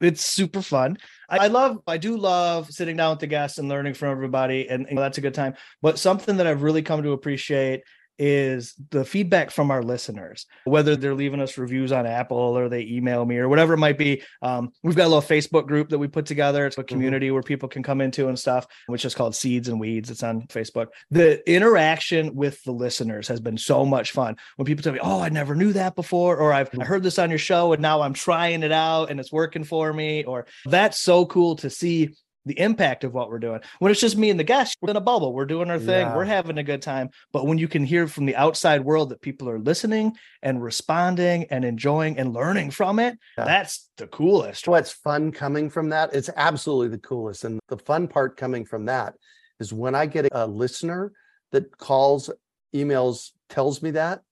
it's 0.00 0.24
super 0.24 0.62
fun. 0.62 0.96
I, 1.28 1.38
I, 1.38 1.46
love, 1.48 1.78
I 1.86 1.98
do 1.98 2.16
love 2.16 2.70
sitting 2.70 2.96
down 2.96 3.10
with 3.10 3.20
the 3.20 3.26
guests 3.26 3.58
and 3.58 3.68
learning 3.68 3.94
from 3.94 4.10
everybody, 4.10 4.68
and, 4.68 4.86
and 4.88 4.96
that's 4.96 5.18
a 5.18 5.20
good 5.20 5.34
time. 5.34 5.54
But 5.82 5.98
something 5.98 6.38
that 6.38 6.46
I've 6.46 6.62
really 6.62 6.82
come 6.82 7.02
to 7.02 7.12
appreciate 7.12 7.82
is 8.20 8.74
the 8.90 9.02
feedback 9.02 9.50
from 9.50 9.70
our 9.70 9.82
listeners, 9.82 10.44
whether 10.64 10.94
they're 10.94 11.14
leaving 11.14 11.40
us 11.40 11.56
reviews 11.56 11.90
on 11.90 12.06
Apple 12.06 12.36
or 12.36 12.68
they 12.68 12.82
email 12.82 13.24
me 13.24 13.38
or 13.38 13.48
whatever 13.48 13.72
it 13.72 13.78
might 13.78 13.96
be. 13.96 14.22
Um, 14.42 14.72
we've 14.82 14.94
got 14.94 15.06
a 15.06 15.12
little 15.14 15.22
Facebook 15.22 15.66
group 15.66 15.88
that 15.88 15.98
we 15.98 16.06
put 16.06 16.26
together. 16.26 16.66
It's 16.66 16.76
a 16.76 16.82
mm-hmm. 16.82 16.88
community 16.88 17.26
mm-hmm. 17.28 17.34
where 17.34 17.42
people 17.42 17.68
can 17.68 17.82
come 17.82 18.02
into 18.02 18.28
and 18.28 18.38
stuff, 18.38 18.66
which 18.88 19.06
is 19.06 19.14
called 19.14 19.34
Seeds 19.34 19.68
and 19.68 19.80
Weeds. 19.80 20.10
It's 20.10 20.22
on 20.22 20.42
Facebook. 20.48 20.88
The 21.10 21.50
interaction 21.50 22.34
with 22.34 22.62
the 22.64 22.72
listeners 22.72 23.26
has 23.28 23.40
been 23.40 23.56
so 23.56 23.86
much 23.86 24.12
fun. 24.12 24.36
When 24.56 24.66
people 24.66 24.82
tell 24.82 24.92
me, 24.92 25.00
"Oh, 25.02 25.20
I 25.20 25.30
never 25.30 25.54
knew 25.54 25.72
that 25.72 25.94
before," 25.94 26.36
or 26.36 26.52
"I've 26.52 26.68
I 26.78 26.84
heard 26.84 27.02
this 27.02 27.18
on 27.18 27.30
your 27.30 27.38
show 27.38 27.72
and 27.72 27.80
now 27.80 28.02
I'm 28.02 28.14
trying 28.14 28.62
it 28.62 28.72
out 28.72 29.10
and 29.10 29.18
it's 29.18 29.32
working 29.32 29.64
for 29.64 29.92
me," 29.92 30.24
or 30.24 30.46
that's 30.66 31.00
so 31.00 31.24
cool 31.24 31.56
to 31.56 31.70
see 31.70 32.10
the 32.46 32.58
impact 32.58 33.04
of 33.04 33.12
what 33.12 33.28
we're 33.28 33.38
doing. 33.38 33.60
When 33.78 33.92
it's 33.92 34.00
just 34.00 34.16
me 34.16 34.30
and 34.30 34.40
the 34.40 34.44
guests, 34.44 34.74
we're 34.80 34.90
in 34.90 34.96
a 34.96 35.00
bubble, 35.00 35.32
we're 35.32 35.44
doing 35.44 35.70
our 35.70 35.78
thing, 35.78 36.06
yeah. 36.06 36.16
we're 36.16 36.24
having 36.24 36.58
a 36.58 36.62
good 36.62 36.82
time. 36.82 37.10
But 37.32 37.46
when 37.46 37.58
you 37.58 37.68
can 37.68 37.84
hear 37.84 38.06
from 38.06 38.26
the 38.26 38.36
outside 38.36 38.84
world 38.84 39.10
that 39.10 39.20
people 39.20 39.48
are 39.48 39.58
listening 39.58 40.16
and 40.42 40.62
responding 40.62 41.46
and 41.50 41.64
enjoying 41.64 42.18
and 42.18 42.32
learning 42.32 42.70
from 42.70 42.98
it, 42.98 43.18
yeah. 43.36 43.44
that's 43.44 43.90
the 43.96 44.06
coolest. 44.06 44.66
What's 44.66 44.90
fun 44.90 45.32
coming 45.32 45.68
from 45.68 45.90
that? 45.90 46.14
It's 46.14 46.30
absolutely 46.34 46.88
the 46.88 46.98
coolest. 46.98 47.44
And 47.44 47.60
the 47.68 47.78
fun 47.78 48.08
part 48.08 48.36
coming 48.36 48.64
from 48.64 48.86
that 48.86 49.14
is 49.58 49.72
when 49.72 49.94
I 49.94 50.06
get 50.06 50.28
a 50.32 50.46
listener 50.46 51.12
that 51.52 51.76
calls, 51.76 52.30
emails, 52.74 53.32
tells 53.48 53.82
me 53.82 53.90
that, 53.92 54.22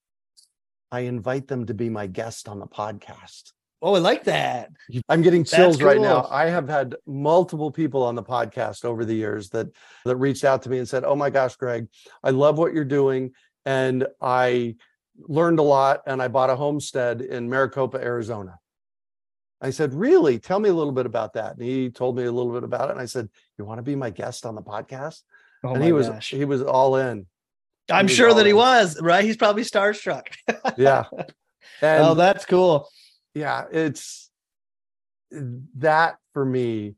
I 0.91 1.01
invite 1.01 1.49
them 1.49 1.67
to 1.67 1.75
be 1.75 1.91
my 1.91 2.07
guest 2.07 2.49
on 2.49 2.59
the 2.59 2.67
podcast. 2.67 3.53
Oh, 3.81 3.95
I 3.95 3.99
like 4.01 4.25
that. 4.25 4.73
I'm 5.09 5.23
getting 5.23 5.45
chills 5.45 5.77
cool. 5.77 5.87
right 5.87 6.01
now. 6.01 6.27
I 6.31 6.47
have 6.47 6.69
had 6.69 6.97
multiple 7.07 7.71
people 7.71 8.03
on 8.03 8.17
the 8.17 8.23
podcast 8.23 8.85
over 8.85 9.05
the 9.05 9.15
years 9.15 9.51
that 9.51 9.69
that 10.05 10.17
reached 10.17 10.45
out 10.45 10.63
to 10.63 10.71
me 10.71 10.79
and 10.79 10.89
said, 10.89 11.05
"Oh 11.05 11.15
my 11.15 11.31
gosh, 11.31 11.55
Greg, 11.57 11.87
I 12.25 12.31
love 12.31 12.59
what 12.59 12.75
you're 12.75 12.85
doing 12.85 13.33
and 13.65 14.07
I 14.21 14.77
learned 15.17 15.61
a 15.61 15.63
lot 15.63 16.03
and 16.07 16.21
I 16.21 16.29
bought 16.29 16.51
a 16.51 16.57
homestead 16.57 17.21
in 17.21 17.49
Maricopa, 17.49 17.99
Arizona." 17.99 18.59
I 19.61 19.71
said, 19.71 19.95
"Really? 19.95 20.41
Tell 20.41 20.59
me 20.59 20.71
a 20.71 20.75
little 20.75 20.93
bit 20.93 21.07
about 21.07 21.35
that." 21.35 21.55
And 21.57 21.63
he 21.63 21.91
told 21.91 22.17
me 22.17 22.25
a 22.25 22.33
little 22.33 22.53
bit 22.53 22.65
about 22.65 22.89
it 22.89 22.93
and 22.93 23.01
I 23.01 23.07
said, 23.07 23.29
"You 23.59 23.65
want 23.65 23.79
to 23.79 23.85
be 23.85 23.95
my 23.95 24.11
guest 24.11 24.45
on 24.45 24.57
the 24.57 24.63
podcast?" 24.63 25.23
Oh 25.63 25.75
and 25.75 25.85
he 25.85 25.93
was 25.93 26.09
gosh. 26.09 26.31
he 26.31 26.45
was 26.45 26.63
all 26.63 26.97
in. 26.97 27.27
I'm 27.91 28.09
sure 28.09 28.35
that 28.35 28.41
in. 28.41 28.47
he 28.47 28.53
was, 28.53 29.01
right? 29.01 29.25
He's 29.25 29.37
probably 29.37 29.63
starstruck. 29.63 30.27
yeah. 30.77 31.05
Oh, 31.13 31.25
and 31.81 32.05
oh, 32.05 32.15
that's 32.15 32.45
cool 32.45 32.89
yeah, 33.39 33.65
it's 33.71 34.31
that 35.31 36.17
for 36.33 36.45
me 36.45 36.95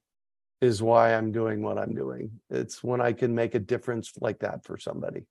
is 0.60 0.82
why 0.82 1.14
I'm 1.14 1.32
doing 1.32 1.62
what 1.62 1.78
I'm 1.78 1.94
doing. 1.94 2.40
It's 2.50 2.82
when 2.82 3.00
I 3.00 3.12
can 3.12 3.34
make 3.34 3.54
a 3.54 3.58
difference 3.58 4.12
like 4.20 4.40
that 4.40 4.64
for 4.64 4.78
somebody. 4.78 5.26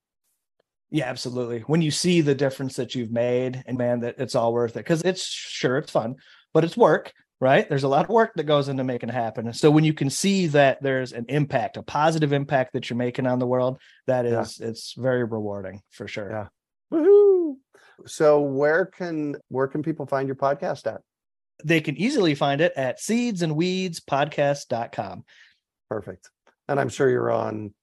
Yeah, 0.92 1.06
absolutely. 1.06 1.60
When 1.62 1.82
you 1.82 1.92
see 1.92 2.22
the 2.22 2.34
difference 2.34 2.76
that 2.78 2.96
you've 2.96 3.12
made, 3.12 3.64
and 3.68 3.78
man, 3.78 4.00
that 4.00 4.16
it's 4.18 4.36
all 4.36 4.54
worth 4.54 4.72
it 4.72 4.80
because 4.80 5.04
it's 5.04 5.24
sure 5.24 5.78
it's 5.78 5.92
fun, 5.92 6.16
but 6.52 6.64
it's 6.64 6.76
work, 6.76 7.14
right? 7.40 7.70
There's 7.70 7.84
a 7.84 7.88
lot 7.88 8.06
of 8.06 8.10
work 8.10 8.32
that 8.36 8.46
goes 8.46 8.70
into 8.70 8.84
making 8.84 9.10
it 9.10 9.16
happen. 9.16 9.54
so 9.54 9.70
when 9.70 9.84
you 9.84 9.94
can 9.94 10.10
see 10.10 10.48
that 10.48 10.82
there's 10.82 11.14
an 11.14 11.26
impact, 11.30 11.78
a 11.78 11.84
positive 11.84 12.34
impact 12.34 12.74
that 12.74 12.90
you're 12.90 12.98
making 12.98 13.28
on 13.28 13.38
the 13.38 13.46
world, 13.46 13.80
that 14.08 14.26
is, 14.26 14.60
yeah. 14.60 14.68
it's 14.68 14.94
very 14.98 15.24
rewarding 15.24 15.82
for 15.92 16.08
sure. 16.08 16.32
Yeah. 16.32 16.48
Woohoo! 16.92 17.39
So 18.06 18.42
where 18.42 18.86
can 18.86 19.38
where 19.50 19.68
can 19.68 19.84
people 19.84 20.06
find 20.06 20.28
your 20.28 20.36
podcast 20.36 20.86
at? 20.88 21.02
They 21.64 21.82
can 21.82 21.98
easily 21.98 22.36
find 22.36 22.62
it 22.62 22.72
at 22.76 23.00
seedsandweedspodcast.com. 23.00 25.26
Perfect. 25.90 26.30
And 26.68 26.80
I'm 26.80 26.90
sure 26.90 27.10
you're 27.10 27.32
on 27.32 27.74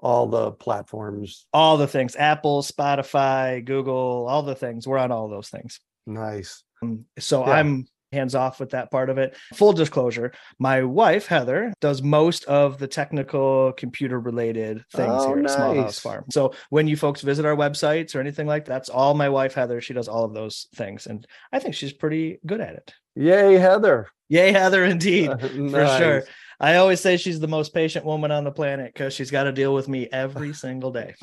all 0.00 0.26
the 0.26 0.52
platforms. 0.52 1.46
All 1.52 1.76
the 1.76 1.86
things. 1.86 2.16
Apple, 2.16 2.62
Spotify, 2.62 3.62
Google, 3.64 4.26
all 4.28 4.42
the 4.42 4.54
things. 4.54 4.88
We're 4.88 4.96
on 4.98 5.12
all 5.12 5.28
those 5.28 5.50
things. 5.50 5.80
Nice. 6.06 6.62
Um, 6.82 7.04
so 7.18 7.46
yeah. 7.46 7.52
I'm 7.52 7.86
hands 8.12 8.34
off 8.34 8.60
with 8.60 8.70
that 8.70 8.90
part 8.90 9.10
of 9.10 9.18
it. 9.18 9.36
Full 9.54 9.72
disclosure, 9.72 10.32
my 10.58 10.82
wife 10.82 11.26
Heather 11.26 11.72
does 11.80 12.02
most 12.02 12.44
of 12.44 12.78
the 12.78 12.88
technical 12.88 13.72
computer 13.72 14.18
related 14.18 14.84
things 14.92 15.12
oh, 15.12 15.34
here 15.34 15.44
at 15.44 15.50
Small 15.50 15.74
House 15.74 15.98
Farm. 15.98 16.24
So 16.30 16.52
when 16.70 16.88
you 16.88 16.96
folks 16.96 17.20
visit 17.20 17.44
our 17.44 17.56
websites 17.56 18.14
or 18.14 18.20
anything 18.20 18.46
like 18.46 18.64
that, 18.64 18.70
that's 18.70 18.88
all 18.88 19.14
my 19.14 19.28
wife 19.28 19.54
Heather. 19.54 19.80
She 19.80 19.94
does 19.94 20.08
all 20.08 20.24
of 20.24 20.34
those 20.34 20.68
things, 20.74 21.06
and 21.06 21.26
I 21.52 21.58
think 21.58 21.74
she's 21.74 21.92
pretty 21.92 22.38
good 22.46 22.60
at 22.60 22.74
it. 22.74 22.94
Yay, 23.14 23.54
Heather! 23.54 24.08
Yay, 24.28 24.52
Heather! 24.52 24.84
Indeed, 24.84 25.28
nice. 25.28 25.40
for 25.70 25.98
sure. 25.98 26.22
I 26.60 26.76
always 26.76 27.00
say 27.00 27.16
she's 27.16 27.40
the 27.40 27.48
most 27.48 27.74
patient 27.74 28.04
woman 28.04 28.30
on 28.30 28.44
the 28.44 28.52
planet 28.52 28.92
because 28.92 29.14
she's 29.14 29.30
got 29.30 29.44
to 29.44 29.52
deal 29.52 29.74
with 29.74 29.88
me 29.88 30.08
every 30.12 30.52
single 30.64 30.92
day. 30.92 31.14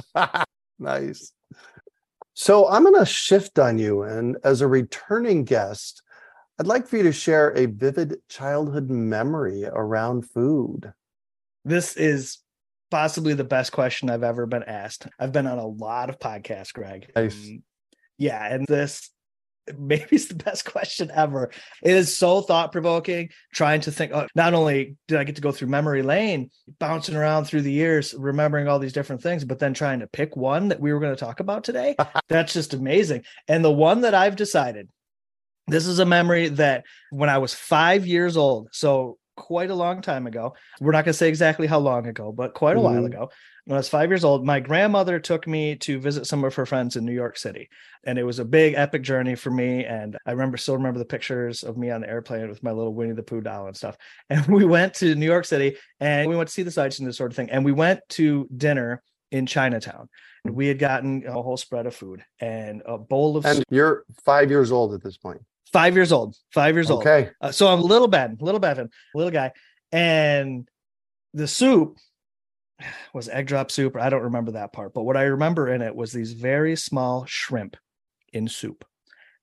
nice. 0.80 1.32
So 2.34 2.68
I'm 2.68 2.84
going 2.84 3.00
to 3.00 3.06
shift 3.06 3.58
on 3.58 3.80
you, 3.80 4.04
and 4.04 4.38
as 4.44 4.62
a 4.62 4.68
returning 4.68 5.44
guest, 5.44 6.04
I'd 6.60 6.68
like 6.68 6.88
for 6.88 6.98
you 6.98 7.04
to 7.04 7.12
share 7.12 7.52
a 7.52 7.68
vivid 7.68 8.18
childhood 8.30 8.90
memory 8.90 9.66
around 9.66 10.28
food. 10.28 10.92
This 11.64 11.96
is 11.96 12.40
possibly 12.90 13.36
the 13.36 13.44
best 13.44 13.72
question 13.72 14.10
I've 14.10 14.24
ever 14.24 14.48
been 14.48 14.64
asked. 14.64 15.08
I've 15.20 15.32
been 15.32 15.46
on 15.46 15.60
a 15.60 15.68
lot 15.68 16.10
of 16.10 16.18
podcasts, 16.18 16.74
Greg. 16.74 17.12
Nice. 17.16 17.52
Yeah, 18.18 18.44
and 18.44 18.66
this 18.66 19.12
maybe 19.78 20.08
is 20.12 20.30
the 20.30 20.36
best 20.36 20.66
question 20.72 21.12
ever. 21.14 21.52
It 21.84 21.92
is 21.92 22.18
so 22.18 22.42
thought 22.42 22.72
provoking. 22.72 23.30
Trying 23.54 23.82
to 23.82 23.92
think, 23.92 24.12
oh, 24.12 24.26
not 24.34 24.56
only 24.56 24.96
did 25.08 25.20
I 25.20 25.26
get 25.26 25.36
to 25.36 25.42
go 25.42 25.52
through 25.52 25.68
memory 25.68 26.02
lane, 26.02 26.50
bouncing 26.80 27.16
around 27.16 27.46
through 27.46 27.64
the 27.64 27.72
years, 27.72 28.16
remembering 28.18 28.68
all 28.68 28.80
these 28.80 28.94
different 28.94 29.22
things, 29.22 29.46
but 29.46 29.60
then 29.60 29.76
trying 29.76 30.00
to 30.00 30.08
pick 30.08 30.36
one 30.36 30.70
that 30.70 30.80
we 30.80 30.92
were 30.92 31.00
going 31.00 31.16
to 31.16 31.20
talk 31.20 31.40
about 31.40 31.64
today. 31.64 31.96
that's 32.30 32.54
just 32.54 32.74
amazing. 32.74 33.26
And 33.48 33.64
the 33.64 33.72
one 33.72 34.02
that 34.02 34.16
I've 34.16 34.36
decided 34.36 34.90
this 35.68 35.86
is 35.86 36.00
a 36.00 36.06
memory 36.06 36.50
that 36.50 36.86
when 37.12 37.30
I 37.30 37.38
was 37.38 37.54
five 37.54 38.06
years 38.06 38.38
old, 38.38 38.70
so 38.72 39.18
quite 39.36 39.70
a 39.70 39.76
long 39.76 40.02
time 40.02 40.28
ago, 40.28 40.56
we're 40.82 40.92
not 40.92 41.06
going 41.06 41.14
to 41.14 41.18
say 41.18 41.30
exactly 41.30 41.68
how 41.68 41.80
long 41.80 42.08
ago, 42.08 42.32
but 42.32 42.54
quite 42.54 42.76
a 42.76 42.80
mm-hmm. 42.80 42.96
while 42.96 43.06
ago, 43.06 43.30
when 43.66 43.76
I 43.76 43.80
was 43.80 43.90
five 43.90 44.10
years 44.10 44.24
old, 44.24 44.46
my 44.46 44.62
grandmother 44.62 45.20
took 45.20 45.46
me 45.46 45.76
to 45.78 46.00
visit 46.00 46.26
some 46.26 46.44
of 46.46 46.56
her 46.56 46.66
friends 46.66 46.96
in 46.96 47.04
New 47.06 47.14
York 47.14 47.38
City. 47.38 47.70
And 48.06 48.18
it 48.18 48.24
was 48.24 48.40
a 48.40 48.46
big 48.46 48.76
epic 48.76 49.04
journey 49.04 49.36
for 49.36 49.52
me. 49.52 49.84
And 49.84 50.18
I 50.26 50.32
remember 50.32 50.56
still 50.56 50.78
remember 50.78 51.00
the 51.00 51.06
pictures 51.06 51.64
of 51.64 51.78
me 51.78 51.92
on 51.92 52.02
the 52.02 52.10
airplane 52.10 52.48
with 52.48 52.64
my 52.64 52.72
little 52.72 52.94
Winnie 52.94 53.14
the 53.14 53.24
Pooh 53.24 53.42
doll 53.42 53.68
and 53.68 53.76
stuff. 53.76 53.98
And 54.30 54.46
we 54.48 54.66
went 54.66 54.94
to 54.96 55.16
New 55.16 55.26
York 55.26 55.46
City 55.46 55.78
and 56.00 56.30
we 56.30 56.36
went 56.36 56.48
to 56.48 56.54
see 56.54 56.64
the 56.64 56.72
sights 56.72 57.00
and 57.00 57.08
this 57.08 57.18
sort 57.18 57.32
of 57.32 57.36
thing. 57.36 57.50
And 57.50 57.66
we 57.66 57.74
went 57.74 58.00
to 58.10 58.48
dinner 58.56 59.04
in 59.32 59.46
Chinatown. 59.46 60.08
And 60.46 60.56
we 60.56 60.68
had 60.68 60.80
gotten 60.80 61.26
a 61.28 61.34
whole 61.34 61.58
spread 61.58 61.88
of 61.88 61.94
food 61.96 62.24
and 62.40 62.82
a 62.86 62.98
bowl 62.98 63.36
of 63.36 63.46
And 63.46 63.64
you're 63.70 64.06
five 64.24 64.50
years 64.50 64.72
old 64.72 64.94
at 64.94 65.04
this 65.04 65.18
point. 65.18 65.42
Five 65.74 65.96
years 65.96 66.12
old. 66.12 66.36
Five 66.54 66.76
years 66.76 66.90
old. 66.90 67.02
Okay. 67.02 67.30
Uh, 67.42 67.52
so 67.52 67.68
I'm 67.68 67.80
a 67.80 67.84
little 67.84 68.08
Ben, 68.08 68.38
little 68.40 68.62
Bevin, 68.62 68.90
little 69.14 69.32
guy, 69.32 69.52
and 69.92 70.68
the 71.34 71.48
soup 71.48 71.98
was 73.14 73.30
egg 73.30 73.48
drop 73.48 73.72
soup. 73.72 73.96
I 73.96 74.10
don't 74.10 74.24
remember 74.24 74.52
that 74.52 74.74
part, 74.74 74.94
but 74.94 75.04
what 75.04 75.18
I 75.18 75.24
remember 75.24 75.74
in 75.74 75.82
it 75.82 75.96
was 75.96 76.12
these 76.12 76.34
very 76.34 76.76
small 76.76 77.26
shrimp 77.26 77.78
in 78.34 78.48
soup 78.48 78.86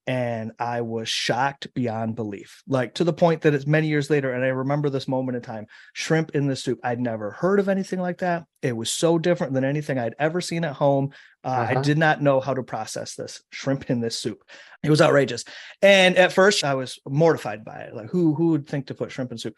and 0.07 0.53
I 0.59 0.83
was 0.83 1.09
shocked 1.09 1.73
beyond 1.73 2.15
belief, 2.15 2.63
like 2.67 2.95
to 2.95 3.05
the 3.05 3.13
point 3.13 3.43
that 3.43 3.55
it's 3.55 3.67
many 3.67 3.89
years 3.89 4.11
later. 4.11 4.33
And 4.33 4.45
I 4.45 4.49
remember 4.49 4.91
this 4.91 5.09
moment 5.09 5.37
in 5.37 5.43
time 5.43 5.67
shrimp 5.95 6.33
in 6.35 6.47
the 6.47 6.57
soup. 6.57 6.79
I'd 6.85 7.01
never 7.01 7.31
heard 7.31 7.59
of 7.59 7.71
anything 7.71 8.01
like 8.01 8.19
that. 8.19 8.45
It 8.61 8.77
was 8.77 8.93
so 8.93 9.19
different 9.19 9.55
than 9.55 9.65
anything 9.65 9.99
I'd 9.99 10.15
ever 10.19 10.43
seen 10.43 10.65
at 10.65 10.75
home. 10.75 11.13
Uh, 11.43 11.49
uh-huh. 11.49 11.79
I 11.79 11.83
did 11.83 11.97
not 11.97 12.21
know 12.21 12.41
how 12.41 12.53
to 12.53 12.63
process 12.63 13.15
this 13.15 13.43
shrimp 13.51 13.89
in 13.89 14.01
this 14.01 14.19
soup. 14.19 14.45
It 14.83 14.91
was 14.91 15.01
outrageous. 15.01 15.45
And 15.81 16.17
at 16.19 16.33
first, 16.33 16.65
I 16.65 16.75
was 16.75 16.99
mortified 17.09 17.65
by 17.65 17.81
it. 17.81 17.95
Like, 17.95 18.11
who, 18.11 18.35
who 18.35 18.49
would 18.49 18.69
think 18.69 18.89
to 18.89 18.95
put 18.95 19.11
shrimp 19.11 19.33
in 19.33 19.39
soup? 19.39 19.57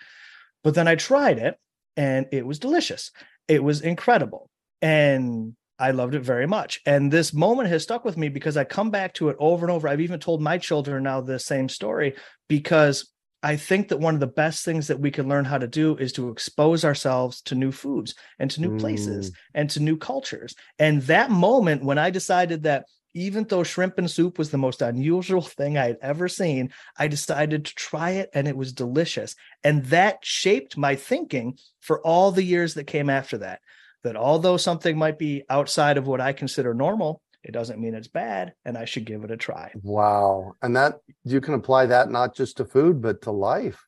But 0.62 0.74
then 0.74 0.86
I 0.86 0.94
tried 0.94 1.38
it 1.38 1.56
and 1.96 2.26
it 2.30 2.46
was 2.46 2.60
delicious. 2.60 3.10
It 3.48 3.62
was 3.62 3.80
incredible. 3.80 4.48
And 4.80 5.56
I 5.78 5.90
loved 5.90 6.14
it 6.14 6.22
very 6.22 6.46
much. 6.46 6.80
And 6.86 7.12
this 7.12 7.34
moment 7.34 7.68
has 7.68 7.82
stuck 7.82 8.04
with 8.04 8.16
me 8.16 8.28
because 8.28 8.56
I 8.56 8.64
come 8.64 8.90
back 8.90 9.14
to 9.14 9.28
it 9.28 9.36
over 9.38 9.66
and 9.66 9.72
over. 9.72 9.88
I've 9.88 10.00
even 10.00 10.20
told 10.20 10.40
my 10.40 10.58
children 10.58 11.02
now 11.02 11.20
the 11.20 11.38
same 11.38 11.68
story 11.68 12.14
because 12.48 13.12
I 13.42 13.56
think 13.56 13.88
that 13.88 14.00
one 14.00 14.14
of 14.14 14.20
the 14.20 14.26
best 14.26 14.64
things 14.64 14.86
that 14.86 14.98
we 14.98 15.10
can 15.10 15.28
learn 15.28 15.44
how 15.44 15.58
to 15.58 15.68
do 15.68 15.96
is 15.96 16.12
to 16.14 16.30
expose 16.30 16.84
ourselves 16.84 17.42
to 17.42 17.54
new 17.54 17.70
foods 17.70 18.14
and 18.38 18.50
to 18.50 18.60
new 18.60 18.70
mm. 18.70 18.80
places 18.80 19.32
and 19.54 19.68
to 19.70 19.80
new 19.80 19.96
cultures. 19.96 20.54
And 20.78 21.02
that 21.02 21.30
moment 21.30 21.84
when 21.84 21.98
I 21.98 22.10
decided 22.10 22.62
that 22.62 22.86
even 23.14 23.44
though 23.44 23.62
shrimp 23.62 23.98
and 23.98 24.10
soup 24.10 24.38
was 24.38 24.50
the 24.50 24.58
most 24.58 24.82
unusual 24.82 25.42
thing 25.42 25.76
I 25.76 25.86
had 25.86 25.98
ever 26.00 26.28
seen, 26.28 26.70
I 26.98 27.08
decided 27.08 27.66
to 27.66 27.74
try 27.74 28.12
it 28.12 28.30
and 28.32 28.48
it 28.48 28.56
was 28.56 28.72
delicious. 28.72 29.36
And 29.62 29.84
that 29.86 30.18
shaped 30.22 30.78
my 30.78 30.96
thinking 30.96 31.58
for 31.80 32.00
all 32.00 32.32
the 32.32 32.42
years 32.42 32.74
that 32.74 32.84
came 32.84 33.10
after 33.10 33.38
that 33.38 33.60
that 34.06 34.16
although 34.16 34.56
something 34.56 34.96
might 34.96 35.18
be 35.18 35.44
outside 35.50 35.98
of 35.98 36.06
what 36.06 36.20
I 36.20 36.32
consider 36.32 36.72
normal, 36.72 37.20
it 37.42 37.52
doesn't 37.52 37.80
mean 37.80 37.94
it's 37.94 38.08
bad 38.08 38.54
and 38.64 38.76
I 38.76 38.86
should 38.86 39.04
give 39.04 39.22
it 39.24 39.30
a 39.30 39.36
try. 39.36 39.72
Wow. 39.82 40.54
And 40.62 40.74
that 40.76 41.00
you 41.24 41.40
can 41.40 41.54
apply 41.54 41.86
that 41.86 42.10
not 42.10 42.34
just 42.34 42.56
to 42.56 42.64
food, 42.64 43.02
but 43.02 43.22
to 43.22 43.30
life. 43.30 43.84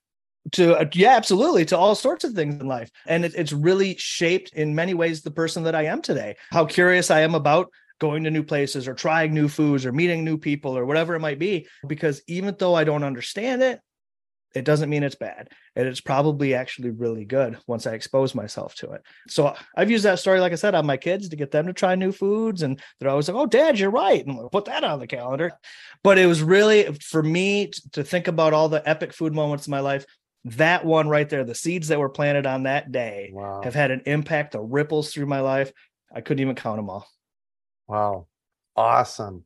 To 0.53 0.77
uh, 0.77 0.87
yeah, 0.95 1.17
absolutely, 1.17 1.65
to 1.67 1.77
all 1.77 1.95
sorts 1.95 2.25
of 2.25 2.33
things 2.33 2.59
in 2.59 2.67
life, 2.67 2.91
and 3.07 3.25
it, 3.25 3.35
it's 3.35 3.53
really 3.53 3.97
shaped 3.99 4.55
in 4.55 4.75
many 4.75 4.95
ways 4.95 5.21
the 5.21 5.31
person 5.31 5.65
that 5.65 5.75
I 5.75 5.87
am 5.87 6.01
today. 6.01 6.37
How 6.51 6.65
curious 6.65 7.11
I 7.11 7.21
am 7.21 7.35
about 7.35 7.69
going 8.01 8.25
to 8.25 8.31
new 8.31 8.43
places 8.43 8.89
or 8.89 8.95
trying 8.95 9.35
new 9.35 9.49
foods 9.49 9.85
or 9.85 9.93
meeting 9.93 10.25
new 10.25 10.39
people 10.39 10.79
or 10.79 10.87
whatever 10.87 11.15
it 11.15 11.21
might 11.21 11.39
be. 11.39 11.67
Because 11.87 12.23
even 12.29 12.55
though 12.59 12.75
I 12.75 12.85
don't 12.85 13.05
understand 13.05 13.63
it, 13.63 13.81
it 14.55 14.65
doesn't 14.65 14.91
mean 14.91 15.03
it's 15.03 15.15
bad. 15.15 15.51
And 15.77 15.87
it's 15.87 16.01
probably 16.01 16.55
actually 16.55 16.91
really 16.91 17.25
good 17.25 17.59
once 17.67 17.87
I 17.87 17.93
expose 17.93 18.35
myself 18.35 18.75
to 18.77 18.93
it. 18.93 19.03
So 19.29 19.55
I've 19.77 19.91
used 19.91 20.05
that 20.05 20.19
story, 20.19 20.41
like 20.41 20.53
I 20.53 20.57
said, 20.57 20.75
on 20.75 20.87
my 20.87 20.97
kids 20.97 21.29
to 21.29 21.37
get 21.37 21.51
them 21.51 21.67
to 21.67 21.73
try 21.73 21.95
new 21.95 22.13
foods. 22.13 22.63
And 22.63 22.81
they're 22.99 23.11
always 23.11 23.29
like, 23.29 23.37
oh, 23.37 23.47
dad, 23.47 23.79
you're 23.79 23.91
right. 23.91 24.25
And 24.25 24.37
we'll 24.37 24.49
put 24.49 24.65
that 24.67 24.85
on 24.85 24.99
the 24.99 25.07
calendar. 25.07 25.53
But 26.03 26.19
it 26.19 26.27
was 26.27 26.43
really 26.43 26.93
for 26.95 27.23
me 27.23 27.71
to 27.93 28.03
think 28.03 28.29
about 28.29 28.55
all 28.55 28.69
the 28.69 28.87
epic 28.89 29.13
food 29.13 29.35
moments 29.35 29.67
in 29.67 29.71
my 29.71 29.81
life. 29.81 30.07
That 30.45 30.85
one 30.85 31.09
right 31.09 31.29
there, 31.29 31.45
the 31.45 31.55
seeds 31.55 31.89
that 31.89 31.99
were 31.99 32.09
planted 32.09 32.47
on 32.47 32.63
that 32.63 32.91
day 32.91 33.31
wow. 33.33 33.61
have 33.63 33.75
had 33.75 33.91
an 33.91 34.03
impact, 34.07 34.53
the 34.53 34.61
ripples 34.61 35.13
through 35.13 35.27
my 35.27 35.41
life. 35.41 35.73
I 36.15 36.23
couldn't 36.23 36.41
even 36.41 36.55
count 36.55 36.79
them 36.79 36.89
all. 36.89 37.07
Wow. 37.87 38.29
Awesome. 38.77 39.45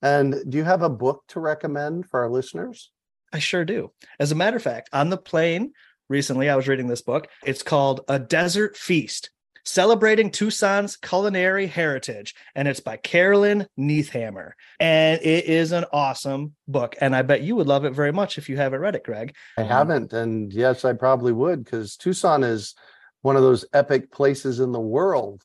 And 0.00 0.36
do 0.48 0.56
you 0.56 0.64
have 0.64 0.82
a 0.82 0.88
book 0.88 1.24
to 1.28 1.40
recommend 1.40 2.08
for 2.08 2.20
our 2.20 2.30
listeners? 2.30 2.90
I 3.32 3.38
sure 3.38 3.64
do. 3.64 3.92
As 4.18 4.32
a 4.32 4.36
matter 4.36 4.56
of 4.56 4.62
fact, 4.62 4.88
on 4.92 5.10
the 5.10 5.16
plane 5.16 5.72
recently, 6.08 6.48
I 6.48 6.56
was 6.56 6.68
reading 6.68 6.88
this 6.88 7.02
book. 7.02 7.28
It's 7.44 7.62
called 7.62 8.02
A 8.08 8.18
Desert 8.18 8.76
Feast 8.76 9.30
Celebrating 9.64 10.30
Tucson's 10.30 10.96
Culinary 10.96 11.66
Heritage. 11.66 12.34
And 12.54 12.66
it's 12.66 12.80
by 12.80 12.96
Carolyn 12.96 13.66
Niethammer. 13.78 14.52
And 14.80 15.20
it 15.20 15.44
is 15.44 15.72
an 15.72 15.84
awesome 15.92 16.54
book. 16.66 16.96
And 17.02 17.14
I 17.14 17.20
bet 17.20 17.42
you 17.42 17.54
would 17.56 17.66
love 17.66 17.84
it 17.84 17.92
very 17.92 18.12
much 18.12 18.38
if 18.38 18.48
you 18.48 18.56
haven't 18.56 18.80
read 18.80 18.94
it, 18.94 19.04
Greg. 19.04 19.34
I 19.58 19.64
haven't. 19.64 20.14
And 20.14 20.50
yes, 20.52 20.86
I 20.86 20.94
probably 20.94 21.32
would 21.32 21.64
because 21.64 21.96
Tucson 21.96 22.44
is 22.44 22.74
one 23.20 23.36
of 23.36 23.42
those 23.42 23.66
epic 23.74 24.10
places 24.10 24.58
in 24.58 24.72
the 24.72 24.80
world 24.80 25.42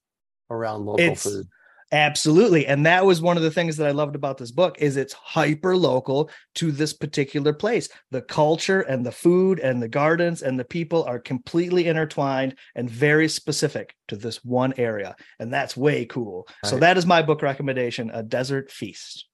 around 0.50 0.86
local 0.86 1.04
it's, 1.04 1.24
food. 1.24 1.48
Absolutely. 1.94 2.66
And 2.66 2.88
that 2.88 3.06
was 3.06 3.22
one 3.22 3.38
of 3.38 3.44
the 3.44 3.52
things 3.52 3.78
that 3.78 3.88
I 3.88 3.92
loved 3.92 4.16
about 4.16 4.40
this 4.40 4.50
book 4.50 4.78
is 4.80 4.98
it's 4.98 5.14
hyper 5.14 5.78
local 5.78 6.32
to 6.56 6.72
this 6.72 6.92
particular 6.92 7.54
place. 7.54 7.88
The 8.10 8.24
culture 8.24 8.82
and 8.82 9.06
the 9.06 9.12
food 9.12 9.60
and 9.60 9.80
the 9.80 9.88
gardens 9.88 10.42
and 10.42 10.60
the 10.60 10.66
people 10.66 11.04
are 11.04 11.20
completely 11.20 11.86
intertwined 11.86 12.56
and 12.74 12.90
very 12.90 13.28
specific 13.28 13.96
to 14.08 14.16
this 14.16 14.44
one 14.44 14.74
area. 14.78 15.16
And 15.40 15.54
that's 15.54 15.78
way 15.78 16.06
cool. 16.06 16.48
Right. 16.64 16.70
So 16.72 16.78
that 16.80 16.98
is 16.98 17.06
my 17.06 17.22
book 17.22 17.44
recommendation, 17.44 18.10
A 18.12 18.24
Desert 18.24 18.72
Feast. 18.72 19.28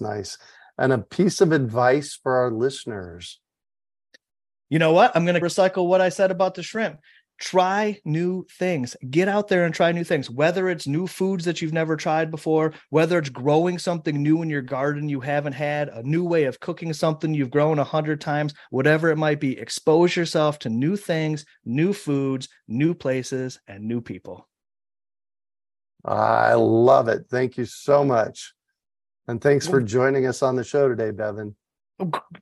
Nice. 0.00 0.38
And 0.78 0.94
a 0.94 0.98
piece 0.98 1.42
of 1.42 1.52
advice 1.52 2.18
for 2.22 2.36
our 2.36 2.50
listeners. 2.50 3.38
You 4.70 4.78
know 4.78 4.92
what? 4.92 5.14
I'm 5.14 5.26
going 5.26 5.38
to 5.38 5.46
recycle 5.46 5.86
what 5.86 6.00
I 6.00 6.08
said 6.08 6.30
about 6.30 6.54
the 6.54 6.62
shrimp 6.62 7.00
try 7.38 7.98
new 8.04 8.46
things. 8.58 8.96
Get 9.10 9.28
out 9.28 9.48
there 9.48 9.64
and 9.64 9.74
try 9.74 9.92
new 9.92 10.04
things 10.04 10.30
whether 10.30 10.68
it's 10.68 10.86
new 10.86 11.06
foods 11.06 11.44
that 11.44 11.60
you've 11.60 11.72
never 11.72 11.96
tried 11.96 12.30
before 12.30 12.72
whether 12.90 13.18
it's 13.18 13.28
growing 13.28 13.78
something 13.78 14.22
new 14.22 14.42
in 14.42 14.50
your 14.50 14.62
garden 14.62 15.08
you 15.08 15.20
haven't 15.20 15.52
had 15.52 15.88
a 15.88 16.02
new 16.02 16.24
way 16.24 16.44
of 16.44 16.60
cooking 16.60 16.92
something 16.92 17.34
you've 17.34 17.50
grown 17.50 17.78
a 17.78 17.84
hundred 17.84 18.20
times 18.20 18.54
whatever 18.70 19.10
it 19.10 19.18
might 19.18 19.40
be 19.40 19.58
expose 19.58 20.14
yourself 20.16 20.58
to 20.58 20.68
new 20.68 20.96
things 20.96 21.44
new 21.64 21.92
foods 21.92 22.48
new 22.68 22.94
places 22.94 23.60
and 23.66 23.84
new 23.84 24.00
people. 24.00 24.48
I 26.04 26.54
love 26.54 27.08
it. 27.08 27.26
Thank 27.30 27.56
you 27.56 27.64
so 27.64 28.04
much. 28.04 28.54
And 29.28 29.40
thanks 29.40 29.68
for 29.68 29.80
joining 29.80 30.26
us 30.26 30.42
on 30.42 30.56
the 30.56 30.64
show 30.64 30.88
today 30.88 31.10
Bevin 31.10 31.54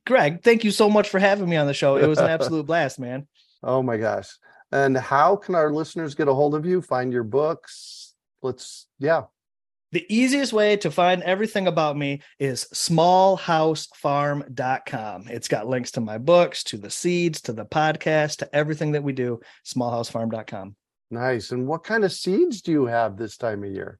greg 0.07 0.41
thank 0.41 0.63
you 0.63 0.71
so 0.71 0.89
much 0.89 1.09
for 1.09 1.19
having 1.19 1.47
me 1.47 1.55
on 1.55 1.67
the 1.67 1.73
show. 1.73 1.97
It 1.97 2.07
was 2.07 2.17
an 2.19 2.29
absolute 2.29 2.65
blast 2.65 2.99
man. 2.99 3.27
Oh 3.63 3.83
my 3.83 3.97
gosh 3.97 4.29
and 4.71 4.97
how 4.97 5.35
can 5.35 5.55
our 5.55 5.71
listeners 5.71 6.15
get 6.15 6.27
a 6.27 6.33
hold 6.33 6.55
of 6.55 6.65
you, 6.65 6.81
find 6.81 7.11
your 7.11 7.23
books? 7.23 8.13
Let's, 8.41 8.87
yeah. 8.99 9.23
The 9.91 10.05
easiest 10.07 10.53
way 10.53 10.77
to 10.77 10.89
find 10.89 11.21
everything 11.23 11.67
about 11.67 11.97
me 11.97 12.21
is 12.39 12.65
smallhousefarm.com. 12.73 15.27
It's 15.27 15.49
got 15.49 15.67
links 15.67 15.91
to 15.91 16.01
my 16.01 16.17
books, 16.17 16.63
to 16.65 16.77
the 16.77 16.89
seeds, 16.89 17.41
to 17.41 17.51
the 17.51 17.65
podcast, 17.65 18.37
to 18.37 18.55
everything 18.55 18.93
that 18.93 19.03
we 19.03 19.11
do, 19.11 19.41
smallhousefarm.com. 19.65 20.77
Nice. 21.09 21.51
And 21.51 21.67
what 21.67 21.83
kind 21.83 22.05
of 22.05 22.13
seeds 22.13 22.61
do 22.61 22.71
you 22.71 22.85
have 22.85 23.17
this 23.17 23.35
time 23.35 23.65
of 23.65 23.71
year? 23.71 23.99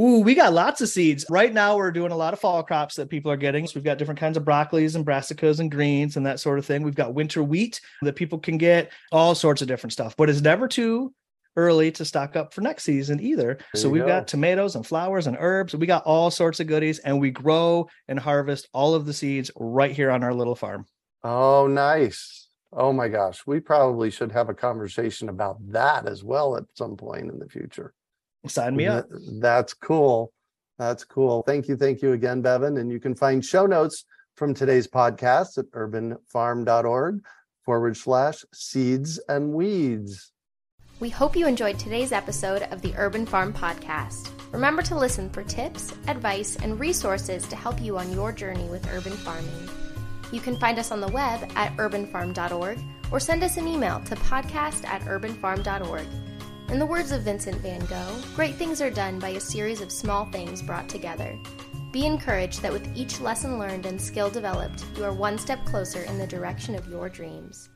Ooh, 0.00 0.20
we 0.20 0.34
got 0.34 0.54
lots 0.54 0.80
of 0.80 0.88
seeds. 0.88 1.26
Right 1.28 1.52
now, 1.52 1.76
we're 1.76 1.90
doing 1.90 2.10
a 2.10 2.16
lot 2.16 2.32
of 2.32 2.40
fall 2.40 2.62
crops 2.62 2.94
that 2.94 3.10
people 3.10 3.30
are 3.30 3.36
getting. 3.36 3.66
So 3.66 3.72
we've 3.74 3.84
got 3.84 3.98
different 3.98 4.18
kinds 4.18 4.38
of 4.38 4.44
broccolis 4.44 4.96
and 4.96 5.04
brassicas 5.04 5.60
and 5.60 5.70
greens 5.70 6.16
and 6.16 6.24
that 6.24 6.40
sort 6.40 6.58
of 6.58 6.64
thing. 6.64 6.82
We've 6.82 6.94
got 6.94 7.12
winter 7.12 7.42
wheat 7.44 7.82
that 8.00 8.16
people 8.16 8.38
can 8.38 8.56
get, 8.56 8.92
all 9.12 9.34
sorts 9.34 9.60
of 9.60 9.68
different 9.68 9.92
stuff. 9.92 10.16
But 10.16 10.30
it's 10.30 10.40
never 10.40 10.68
too 10.68 11.12
early 11.56 11.90
to 11.92 12.04
stock 12.06 12.34
up 12.34 12.54
for 12.54 12.62
next 12.62 12.84
season 12.84 13.20
either. 13.20 13.58
There 13.74 13.82
so 13.82 13.90
we've 13.90 14.02
go. 14.02 14.08
got 14.08 14.26
tomatoes 14.26 14.74
and 14.74 14.86
flowers 14.86 15.26
and 15.26 15.36
herbs. 15.38 15.76
We 15.76 15.86
got 15.86 16.04
all 16.04 16.30
sorts 16.30 16.60
of 16.60 16.66
goodies, 16.66 17.00
and 17.00 17.20
we 17.20 17.30
grow 17.30 17.88
and 18.08 18.18
harvest 18.18 18.68
all 18.72 18.94
of 18.94 19.04
the 19.04 19.12
seeds 19.12 19.50
right 19.56 19.92
here 19.92 20.10
on 20.10 20.24
our 20.24 20.32
little 20.32 20.54
farm. 20.54 20.86
Oh, 21.22 21.66
nice. 21.66 22.48
Oh 22.72 22.94
my 22.94 23.08
gosh. 23.08 23.42
We 23.46 23.60
probably 23.60 24.10
should 24.10 24.32
have 24.32 24.48
a 24.48 24.54
conversation 24.54 25.28
about 25.28 25.58
that 25.72 26.06
as 26.08 26.24
well 26.24 26.56
at 26.56 26.64
some 26.74 26.96
point 26.96 27.30
in 27.30 27.38
the 27.38 27.48
future. 27.48 27.92
Sign 28.46 28.76
me 28.76 28.86
up. 28.86 29.06
That's 29.40 29.74
cool. 29.74 30.32
That's 30.78 31.04
cool. 31.04 31.42
Thank 31.42 31.68
you. 31.68 31.76
Thank 31.76 32.00
you 32.00 32.12
again, 32.12 32.42
Bevin. 32.42 32.80
And 32.80 32.90
you 32.90 33.00
can 33.00 33.14
find 33.14 33.44
show 33.44 33.66
notes 33.66 34.04
from 34.36 34.54
today's 34.54 34.88
podcast 34.88 35.58
at 35.58 35.70
urbanfarm.org 35.72 37.22
forward 37.64 37.96
slash 37.96 38.44
seeds 38.54 39.20
and 39.28 39.52
weeds. 39.52 40.32
We 40.98 41.10
hope 41.10 41.36
you 41.36 41.46
enjoyed 41.46 41.78
today's 41.78 42.12
episode 42.12 42.62
of 42.64 42.82
the 42.82 42.94
Urban 42.96 43.26
Farm 43.26 43.52
Podcast. 43.52 44.30
Remember 44.52 44.82
to 44.82 44.96
listen 44.98 45.30
for 45.30 45.42
tips, 45.42 45.94
advice, 46.08 46.56
and 46.56 46.80
resources 46.80 47.46
to 47.48 47.56
help 47.56 47.80
you 47.80 47.96
on 47.96 48.12
your 48.12 48.32
journey 48.32 48.68
with 48.68 48.86
urban 48.92 49.12
farming. 49.12 49.68
You 50.32 50.40
can 50.40 50.58
find 50.58 50.78
us 50.78 50.90
on 50.90 51.00
the 51.00 51.08
web 51.08 51.50
at 51.56 51.76
urbanfarm.org 51.76 52.78
or 53.10 53.20
send 53.20 53.42
us 53.42 53.56
an 53.56 53.66
email 53.66 54.00
to 54.00 54.14
podcast 54.16 54.86
at 54.86 55.02
urbanfarm.org. 55.02 56.06
In 56.70 56.78
the 56.78 56.86
words 56.86 57.10
of 57.10 57.22
Vincent 57.22 57.56
van 57.56 57.84
Gogh, 57.86 58.22
great 58.36 58.54
things 58.54 58.80
are 58.80 58.92
done 58.92 59.18
by 59.18 59.30
a 59.30 59.40
series 59.40 59.80
of 59.80 59.90
small 59.90 60.26
things 60.26 60.62
brought 60.62 60.88
together. 60.88 61.36
Be 61.90 62.06
encouraged 62.06 62.62
that 62.62 62.72
with 62.72 62.96
each 62.96 63.20
lesson 63.20 63.58
learned 63.58 63.86
and 63.86 64.00
skill 64.00 64.30
developed, 64.30 64.84
you 64.96 65.02
are 65.02 65.12
one 65.12 65.36
step 65.36 65.64
closer 65.64 66.02
in 66.02 66.16
the 66.16 66.28
direction 66.28 66.76
of 66.76 66.86
your 66.86 67.08
dreams. 67.08 67.70